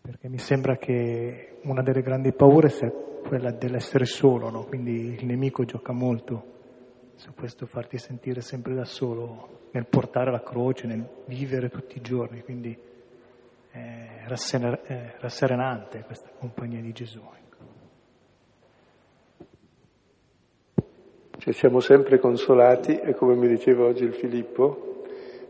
[0.00, 4.64] perché mi sembra che una delle grandi paure sia quella dell'essere solo, no?
[4.64, 6.58] quindi il nemico gioca molto
[7.14, 12.00] su questo farti sentire sempre da solo, nel portare la croce, nel vivere tutti i
[12.00, 12.76] giorni, quindi
[13.70, 17.22] è rasserenante questa compagnia di Gesù.
[21.40, 25.04] Cioè siamo sempre consolati e come mi diceva oggi il Filippo,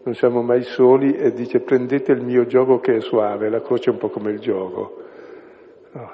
[0.04, 3.90] non siamo mai soli e dice prendete il mio gioco che è suave, la croce
[3.90, 4.96] è un po' come il gioco.
[5.90, 6.10] No.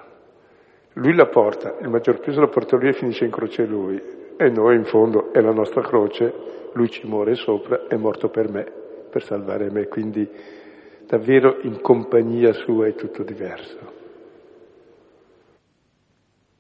[0.95, 4.01] Lui la porta, il maggior peso lo porta lui e finisce in croce lui.
[4.39, 6.33] E noi in fondo è la nostra croce,
[6.73, 8.67] lui ci muore sopra, è morto per me,
[9.11, 9.89] per salvare me.
[9.89, 10.27] Quindi
[11.07, 14.05] davvero in compagnia sua è tutto diverso.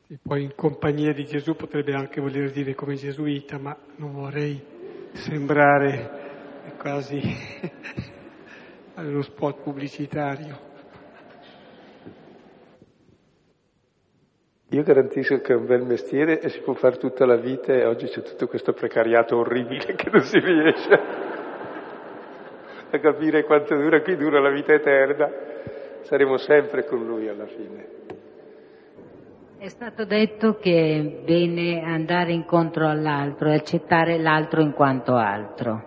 [0.08, 4.62] E poi in compagnia di Gesù potrebbe anche voler dire come gesuita, ma non vorrei
[5.14, 6.10] sembrare
[6.78, 7.20] quasi
[8.94, 10.74] allo spot pubblicitario.
[14.70, 17.84] Io garantisco che è un bel mestiere e si può fare tutta la vita e
[17.84, 21.00] oggi c'è tutto questo precariato orribile che non si riesce
[22.90, 25.28] a capire quanto dura, qui dura la vita eterna,
[26.02, 28.15] saremo sempre con lui alla fine.
[29.58, 35.82] È stato detto che è bene andare incontro all'altro e accettare l'altro in quanto altro.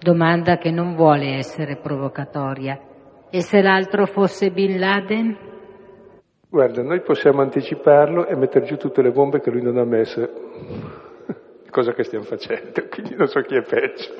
[0.00, 2.80] Domanda che non vuole essere provocatoria.
[3.28, 5.36] E se l'altro fosse Bin Laden?
[6.48, 10.32] Guarda, noi possiamo anticiparlo e mettere giù tutte le bombe che lui non ha messe,
[11.70, 14.14] cosa che stiamo facendo, quindi non so chi è peggio.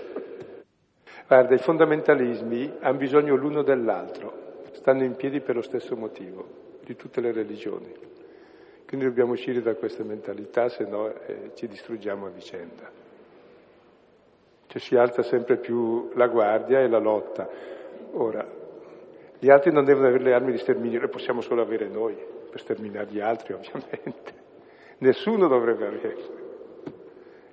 [1.26, 6.44] Guarda, i fondamentalismi hanno bisogno l'uno dell'altro, stanno in piedi per lo stesso motivo,
[6.84, 8.16] di tutte le religioni.
[8.88, 12.90] Quindi dobbiamo uscire da questa mentalità, se no eh, ci distruggiamo a vicenda.
[14.66, 17.46] Cioè si alza sempre più la guardia e la lotta.
[18.12, 18.46] Ora,
[19.38, 22.16] gli altri non devono avere le armi di sterminio, le possiamo solo avere noi,
[22.50, 24.32] per sterminare gli altri ovviamente.
[25.00, 26.46] Nessuno dovrebbe averle.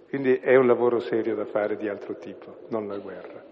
[0.08, 3.44] Quindi è un lavoro serio da fare di altro tipo, non la guerra.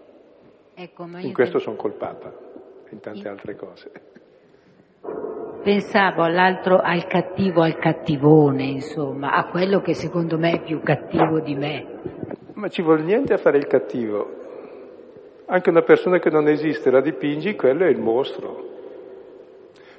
[0.72, 2.34] Ecco, in questo sono col Papa,
[2.88, 3.90] in tante altre cose.
[5.64, 11.40] Pensavo all'altro, al cattivo, al cattivone, insomma, a quello che secondo me è più cattivo
[11.40, 11.86] di me.
[12.52, 14.28] Ma ci vuole niente a fare il cattivo,
[15.46, 18.72] anche una persona che non esiste la dipingi, quello è il mostro.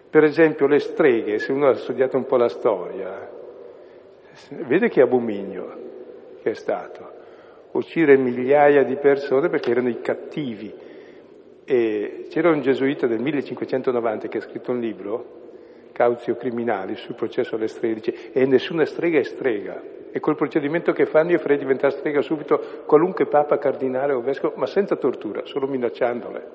[0.07, 3.27] Per esempio le streghe, se uno ha studiato un po' la storia,
[4.67, 5.77] vede che abominio
[6.43, 7.11] che è stato.
[7.71, 10.71] Uccidere migliaia di persone perché erano i cattivi.
[11.65, 15.43] E c'era un gesuita del 1590 che ha scritto un libro,
[15.95, 19.81] Cauzio Criminali, sul processo alle streghe, dice, e nessuna strega è strega,
[20.11, 24.55] e col procedimento che fanno io farei diventare strega subito qualunque papa, cardinale o vescovo,
[24.57, 26.47] ma senza tortura, solo minacciandole.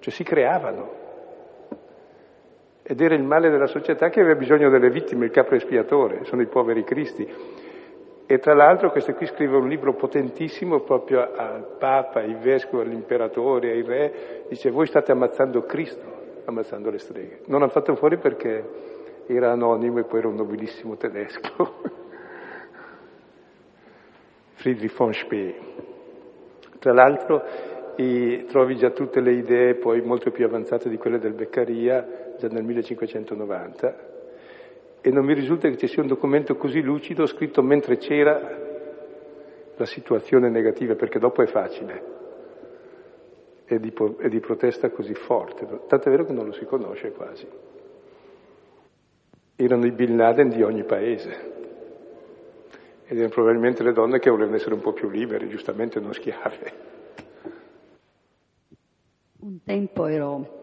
[0.00, 1.00] Cioè si creavano.
[2.82, 6.42] Ed era il male della società che aveva bisogno delle vittime, il capo espiatore, sono
[6.42, 7.26] i poveri cristi.
[8.26, 13.70] E tra l'altro questo qui scrive un libro potentissimo proprio al Papa, ai vescovi, all'imperatore,
[13.70, 16.11] ai re, dice voi state ammazzando Cristo,
[16.44, 17.40] ammazzando le streghe.
[17.46, 18.64] Non l'hanno fatto fuori perché
[19.26, 21.80] era anonimo e poi era un nobilissimo tedesco.
[24.54, 25.54] Friedrich von Spee.
[26.78, 27.42] Tra l'altro
[27.96, 32.48] i, trovi già tutte le idee poi molto più avanzate di quelle del Beccaria già
[32.48, 34.10] nel 1590
[35.00, 38.70] e non mi risulta che ci sia un documento così lucido scritto mentre c'era
[39.76, 42.02] la situazione negativa, perché dopo è facile,
[43.74, 47.12] e di, e di protesta così forte, tanto è vero che non lo si conosce
[47.12, 47.48] quasi.
[49.56, 51.30] Erano i Bin Laden di ogni paese
[53.06, 56.90] ed erano probabilmente le donne che volevano essere un po' più libere, giustamente non schiave.
[59.40, 60.60] Un tempo ero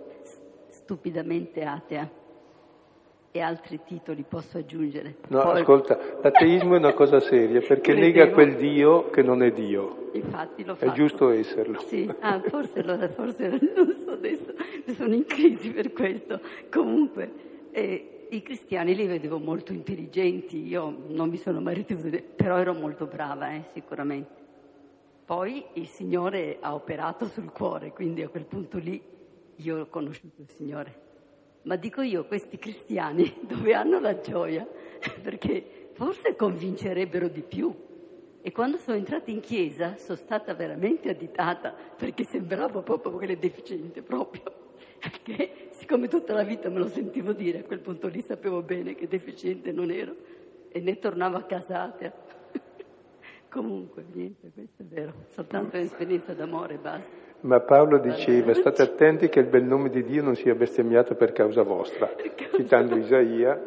[0.70, 2.10] stupidamente atea
[3.32, 5.18] e altri titoli posso aggiungere.
[5.28, 5.62] No, Poi...
[5.62, 8.06] ascolta, l'ateismo è una cosa seria perché Credevo.
[8.06, 10.10] nega quel Dio che non è Dio.
[10.14, 10.92] Infatti l'ho È fatto.
[10.94, 11.80] giusto esserlo.
[11.82, 14.54] Sì, ah, forse, allora, forse non so adesso,
[14.96, 16.40] sono in crisi per questo.
[16.72, 17.32] Comunque,
[17.72, 22.74] eh, i cristiani li vedevo molto intelligenti, io non mi sono mai ritenuta, però ero
[22.74, 24.38] molto brava, eh, sicuramente.
[25.26, 29.00] Poi il Signore ha operato sul cuore, quindi a quel punto lì
[29.58, 31.08] io ho conosciuto il Signore.
[31.64, 34.66] Ma dico io, questi cristiani dove hanno la gioia?
[35.22, 37.74] Perché forse convincerebbero di più.
[38.42, 44.02] E quando sono entrata in chiesa sono stata veramente additata perché sembravo proprio quella deficiente,
[44.02, 44.44] proprio.
[44.98, 48.96] Perché siccome tutta la vita me lo sentivo dire, a quel punto lì sapevo bene
[48.96, 50.16] che deficiente non ero
[50.70, 51.94] e ne tornavo a casa.
[53.50, 57.19] Comunque, niente, questo è vero, soltanto un'esperienza d'amore, basta.
[57.42, 61.32] Ma Paolo diceva, state attenti che il bel nome di Dio non sia bestemmiato per
[61.32, 62.10] causa vostra,
[62.56, 63.58] citando Isaia,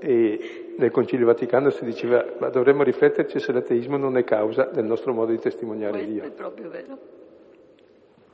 [0.00, 4.84] e nel Concilio Vaticano si diceva, ma dovremmo rifletterci se l'ateismo non è causa del
[4.84, 6.22] nostro modo di testimoniare Questo Dio.
[6.24, 6.98] è proprio vero.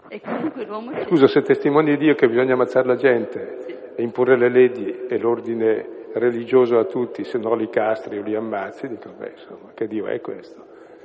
[0.08, 0.90] E comunque l'uomo.
[1.04, 3.74] Scusa, se testimoni Dio che bisogna ammazzare la gente Sì.
[3.96, 8.34] e imporre le leggi e l'ordine religioso a tutti, se no li castri o li
[8.34, 10.64] ammazzi, dico, beh, insomma, che Dio è questo?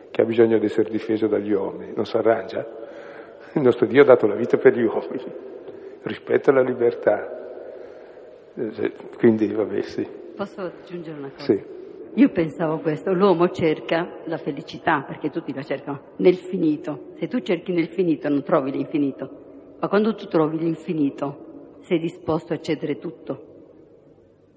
[0.10, 2.66] Che ha bisogno di essere difeso dagli uomini, non si arrangia?
[3.56, 5.24] Il nostro Dio ha dato la vita per gli uomini,
[6.04, 7.44] rispetta la libertà.
[8.56, 10.08] Eh, Quindi, vabbè, sì.
[10.36, 11.46] Posso aggiungere una cosa?
[11.46, 11.74] sì.
[12.18, 17.12] Io pensavo questo, l'uomo cerca la felicità, perché tutti la cercano, nel finito.
[17.18, 19.44] Se tu cerchi nel finito non trovi l'infinito.
[19.80, 23.44] ma quando tu trovi l'infinito sei disposto a cedere tutto.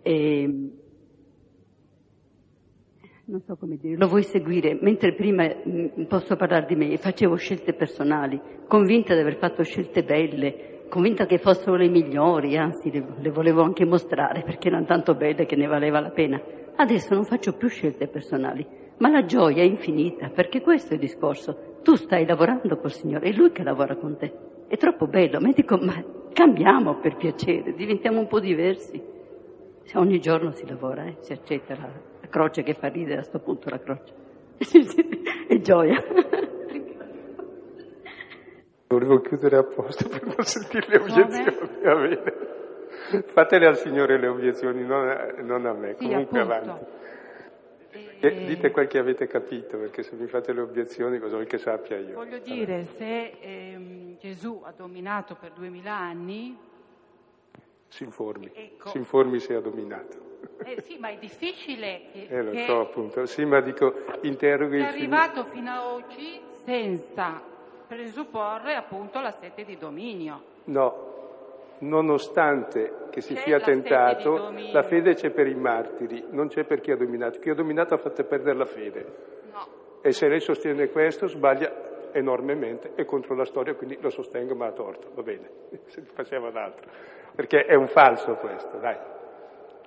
[0.02, 0.70] E
[3.28, 7.36] non so come dire, lo vuoi seguire, mentre prima mh, posso parlare di me, facevo
[7.36, 13.04] scelte personali, convinta di aver fatto scelte belle, convinta che fossero le migliori, anzi le,
[13.18, 16.40] le volevo anche mostrare perché erano tanto belle che ne valeva la pena.
[16.74, 18.66] Adesso non faccio più scelte personali,
[18.96, 21.76] ma la gioia è infinita, perché questo è il discorso.
[21.82, 24.32] Tu stai lavorando col Signore, è Lui che lavora con te.
[24.68, 26.02] È troppo bello, ma dico, ma
[26.32, 29.00] cambiamo per piacere, diventiamo un po' diversi.
[29.94, 33.68] Ogni giorno si lavora, eh, si accetta la croce che fa ridere a questo punto
[33.70, 34.14] la croce.
[35.48, 36.02] è gioia.
[38.88, 42.22] Volevo chiudere apposta per non sentire le obiezioni, va bene.
[43.26, 46.70] Fatele al Signore le obiezioni, non a, non a me, Sì, comunque appunto.
[46.72, 46.96] avanti.
[48.20, 51.58] E dite quel che avete capito, perché se mi fate le obiezioni cosa vuoi che
[51.58, 52.14] sappia io?
[52.14, 56.56] Voglio dire, se ehm, Gesù ha dominato per duemila anni,
[57.88, 58.88] Si informi, Ecco.
[58.88, 60.16] si informi se ha dominato.
[60.64, 63.24] eh, sì, ma è difficile che, Eh, lo che so appunto.
[63.26, 67.40] Sì, ma dico, interroghi è il arrivato fino ad oggi senza
[67.86, 70.42] presupporre appunto la sete di dominio.
[70.64, 71.06] No,
[71.78, 76.64] nonostante che si C'è sia la tentato, la fede c'è per i martiri, non c'è
[76.64, 77.38] per chi ha dominato.
[77.38, 79.06] Chi ha dominato ha fatto perdere la fede.
[79.50, 79.66] No,
[80.02, 84.66] E se lei sostiene questo, sbaglia enormemente e contro la storia, quindi lo sostengo ma
[84.66, 85.48] ha torto, va bene,
[85.86, 86.88] se faceva l'altro.
[87.34, 88.96] Perché è un falso questo, dai.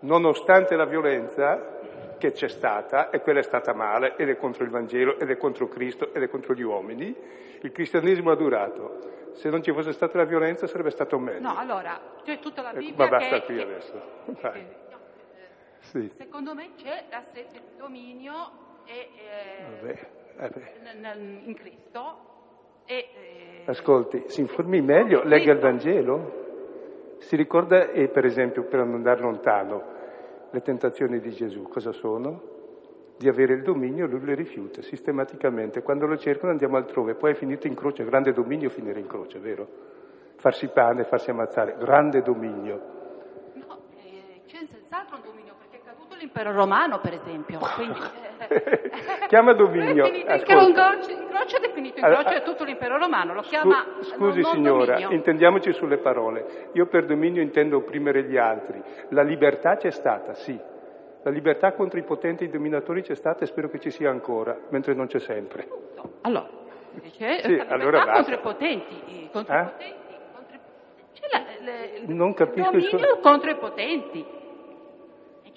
[0.02, 1.80] Nonostante la violenza
[2.18, 5.38] che c'è stata, e quella è stata male, ed è contro il Vangelo, ed è
[5.38, 7.16] contro Cristo, ed è contro gli uomini,
[7.62, 9.00] il cristianesimo ha durato.
[9.34, 11.40] Se non ci fosse stata la violenza sarebbe stato meglio.
[11.40, 13.46] no, allora, c'è tutta la Ecco, Bibbia ma basta che...
[13.46, 14.02] qui adesso.
[14.42, 14.60] Vai.
[14.60, 14.66] eh,
[15.80, 18.52] Sì, Secondo me c'è la sete di dominio
[18.86, 20.08] e, eh, vabbè,
[20.46, 22.16] in Cristo
[22.86, 22.96] e...
[22.96, 26.40] eh, Ascolti, si informi meglio, legga il Vangelo.
[27.20, 29.84] Si ricorda, e per esempio, per non andare lontano,
[30.50, 32.42] le tentazioni di Gesù cosa sono?
[33.18, 35.84] Di avere il dominio, lui le rifiuta sistematicamente.
[35.84, 39.38] Quando lo cercano andiamo altrove, poi è finito in croce, grande dominio finire in croce,
[39.38, 39.68] vero?
[40.38, 42.82] Farsi pane, farsi ammazzare, grande dominio.
[43.54, 47.60] No, eh, c'è senz'altro un dominio perché è caduto l'impero romano, per esempio.
[47.76, 48.00] Quindi,
[48.48, 48.90] eh,
[49.28, 50.90] Chiama dominio, È finito in ascolta.
[50.92, 54.40] croce, in croce è definito in Allora, croce tutto l'impero romano, lo chiama Scu- Scusi
[54.42, 55.12] non- non signora, dominio.
[55.12, 56.70] intendiamoci sulle parole.
[56.74, 58.82] Io per dominio intendo opprimere gli altri.
[59.10, 60.58] La libertà c'è stata, sì.
[61.24, 64.10] La libertà contro i potenti e i dominatori c'è stata e spero che ci sia
[64.10, 65.68] ancora, mentre non c'è sempre.
[66.22, 66.48] Allora,
[67.16, 69.60] c'è Sì, la libertà allora contro i potenti, contro Eh?
[69.60, 69.96] i potenti,
[70.34, 70.58] contro
[71.32, 74.26] la- le- il Non capisco il dominio suo- contro i potenti.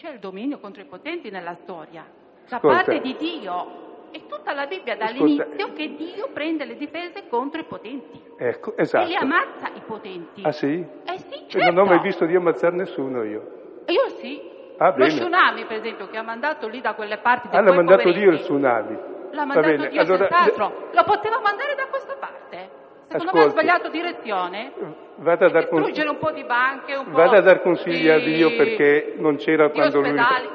[0.04, 2.04] C'è il dominio contro i potenti nella storia,
[2.46, 2.76] da Ascolta.
[2.76, 4.08] parte di Dio.
[4.10, 5.12] È tutta la Bibbia Ascolta.
[5.18, 9.16] dall'inizio che Dio prende le difese contro i potenti Ecco, e li esatto.
[9.18, 10.42] ammazza i potenti.
[10.44, 10.84] Ah sì?
[11.06, 11.70] Eh sì, certo.
[11.72, 13.82] non ho mai visto di ammazzare nessuno io.
[13.86, 14.42] Io sì.
[14.76, 15.14] Ah, Lo bene.
[15.14, 18.20] tsunami, per esempio, che ha mandato lì da quelle parti dei Ah, l'ha mandato poveretti.
[18.26, 18.98] Dio il tsunami.
[19.30, 20.88] L'ha mandato Dio allora- senz'altro.
[20.92, 22.73] Lo poteva mandare da questa parte.
[23.18, 23.50] Secondo me ha Ascolti.
[23.50, 24.72] sbagliato direzione.
[25.16, 28.18] Vada a dar Distruggere un po' di banche, un po' Vada a dar consigli a
[28.18, 30.08] di- Dio perché non c'era di quando lui...
[30.10, 30.48] ospedali.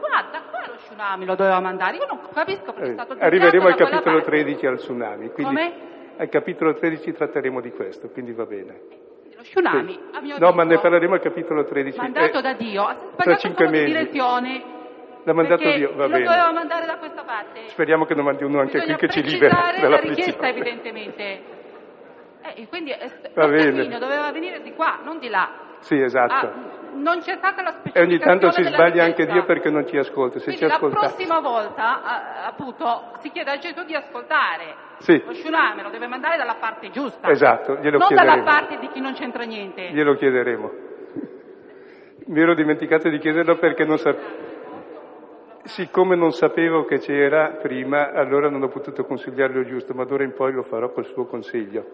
[0.00, 1.96] Guarda, qua lo tsunami lo doveva mandare.
[1.96, 4.30] Io non capisco perché è Eh, stato Arriveremo al capitolo parte.
[4.30, 5.30] 13 al tsunami.
[5.30, 5.72] Quindi Come?
[6.18, 8.80] Al capitolo 13 tratteremo di questo, quindi va bene.
[9.36, 10.16] Lo tsunami, Sì.
[10.16, 11.98] a mio No, ma ne parleremo al capitolo 13.
[11.98, 13.92] mandato Eh, da Dio, ha tra sbagliato cinque solo di mesi.
[13.98, 14.62] direzione.
[15.24, 16.24] L'ha mandato Dio, va lo bene.
[16.24, 17.68] doveva mandare da questa parte.
[17.68, 20.48] Speriamo che non mandi uno anche Bisogna qui che ci libera dalla la richiesta prigione.
[20.70, 21.54] evidentemente.
[22.46, 25.64] Eh, e quindi eh, sterminio doveva venire di qua, non di là.
[25.80, 26.46] Sì, esatto.
[26.46, 26.52] Ah,
[26.94, 29.26] non c'è stata la e specificazione ogni tanto si sbaglia anche.
[29.26, 30.38] Dio perché non ci ascolta.
[30.38, 34.74] Se Quindi ci la prossima volta, appunto, si chiede a Gesù di ascoltare.
[34.98, 35.22] Sì.
[35.24, 37.28] Lo tsunami lo deve mandare dalla parte giusta.
[37.28, 38.34] Esatto, glielo non chiederemo.
[38.36, 39.90] dalla parte di chi non c'entra niente.
[39.90, 40.70] Glielo chiederemo.
[42.26, 44.54] Mi ero dimenticato di chiederlo perché non sapevo.
[45.64, 50.32] Siccome non sapevo che c'era prima, allora non ho potuto consigliarlo giusto, ma d'ora in
[50.32, 51.84] poi lo farò col suo consiglio.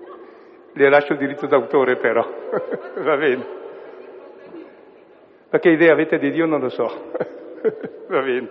[0.75, 2.27] Le lascio il diritto d'autore però,
[2.97, 3.61] va bene.
[5.51, 6.87] Ma che idea avete di Dio non lo so,
[8.09, 8.49] va bene.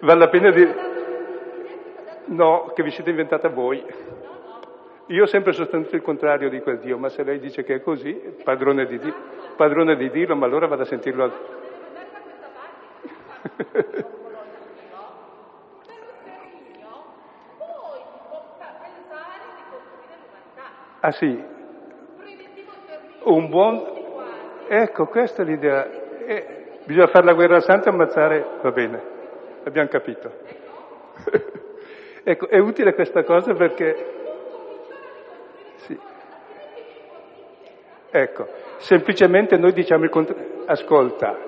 [0.00, 0.68] Vale la pena di...
[2.26, 3.82] No, che vi siete inventata voi.
[5.06, 7.80] Io ho sempre sostenuto il contrario di quel Dio, ma se lei dice che è
[7.80, 8.12] così,
[8.44, 9.14] padrone di, Dio,
[9.56, 11.24] padrone di dirlo, ma allora vado a sentirlo.
[11.24, 11.32] al-
[21.00, 21.44] Ah sì,
[23.24, 23.96] un buon...
[24.68, 25.88] Ecco, questa è l'idea.
[26.26, 29.02] Eh, bisogna fare la guerra santa e ammazzare, va bene,
[29.64, 30.30] abbiamo capito.
[32.24, 34.16] ecco, è utile questa cosa perché...
[35.76, 35.98] Sì.
[38.10, 40.64] Ecco, semplicemente noi diciamo il contrario.
[40.66, 41.38] Ascolta,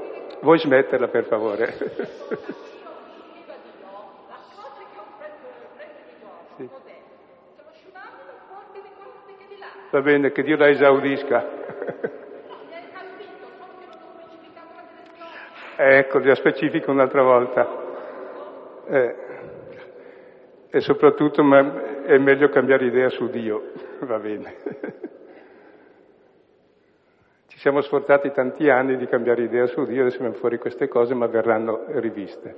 [0.40, 1.74] vuoi smetterla per favore?
[9.90, 11.44] Va bene, che Dio la esaudisca.
[15.76, 17.68] ecco, la specifico un'altra volta.
[18.86, 19.16] Eh,
[20.70, 23.72] e soprattutto è meglio cambiare idea su Dio,
[24.06, 24.56] va bene.
[27.48, 31.14] Ci siamo sforzati tanti anni di cambiare idea su Dio, adesso vengono fuori queste cose,
[31.14, 32.54] ma verranno riviste.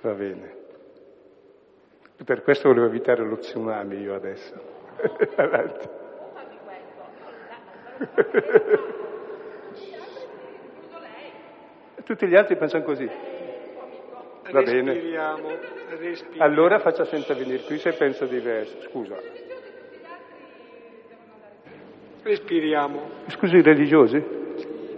[0.00, 0.56] Va bene.
[2.24, 4.83] Per questo volevo evitare lo tsunami io adesso.
[5.36, 5.88] Avanti.
[12.04, 13.08] Tutti gli altri pensano così.
[14.50, 15.00] Va bene.
[16.38, 18.80] Allora faccia senza venire qui se pensa diverso.
[18.82, 19.16] Scusa.
[22.22, 23.10] Respiriamo.
[23.28, 24.22] Scusi, i religiosi?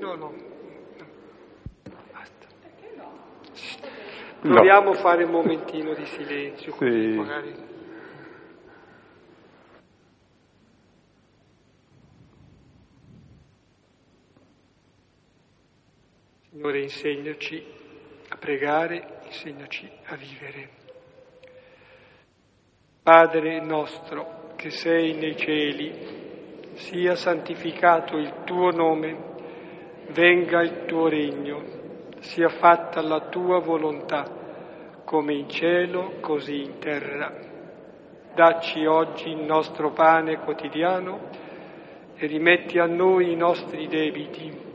[0.01, 0.33] No, no.
[2.13, 2.47] Basta.
[4.43, 4.55] No.
[4.55, 7.17] Proviamo a fare un momentino di silenzio, così Sì.
[7.17, 7.66] magari.
[16.57, 17.63] Signore, insegnaci
[18.31, 20.69] a pregare, insegnaci a vivere.
[23.03, 29.35] Padre nostro che sei nei cieli, sia santificato il tuo nome,
[30.13, 31.63] venga il tuo regno,
[32.21, 37.35] sia fatta la tua volontà, come in cielo, così in terra.
[38.35, 41.29] Dacci oggi il nostro pane quotidiano
[42.15, 44.66] e rimetti a noi i nostri debiti,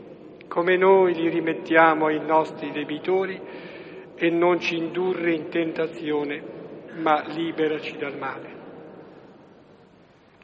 [0.52, 3.40] come noi li rimettiamo ai nostri debitori,
[4.14, 6.42] e non ci indurre in tentazione,
[6.96, 8.60] ma liberaci dal male.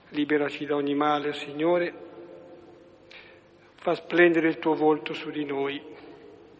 [0.08, 1.92] Liberaci da ogni male, Signore,
[3.74, 5.78] fa splendere il tuo volto su di noi,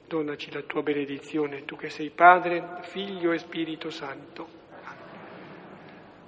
[0.07, 4.47] donaci la tua benedizione, tu che sei Padre, Figlio e Spirito Santo.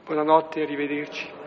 [0.07, 1.40] Buonanotte e arrivederci.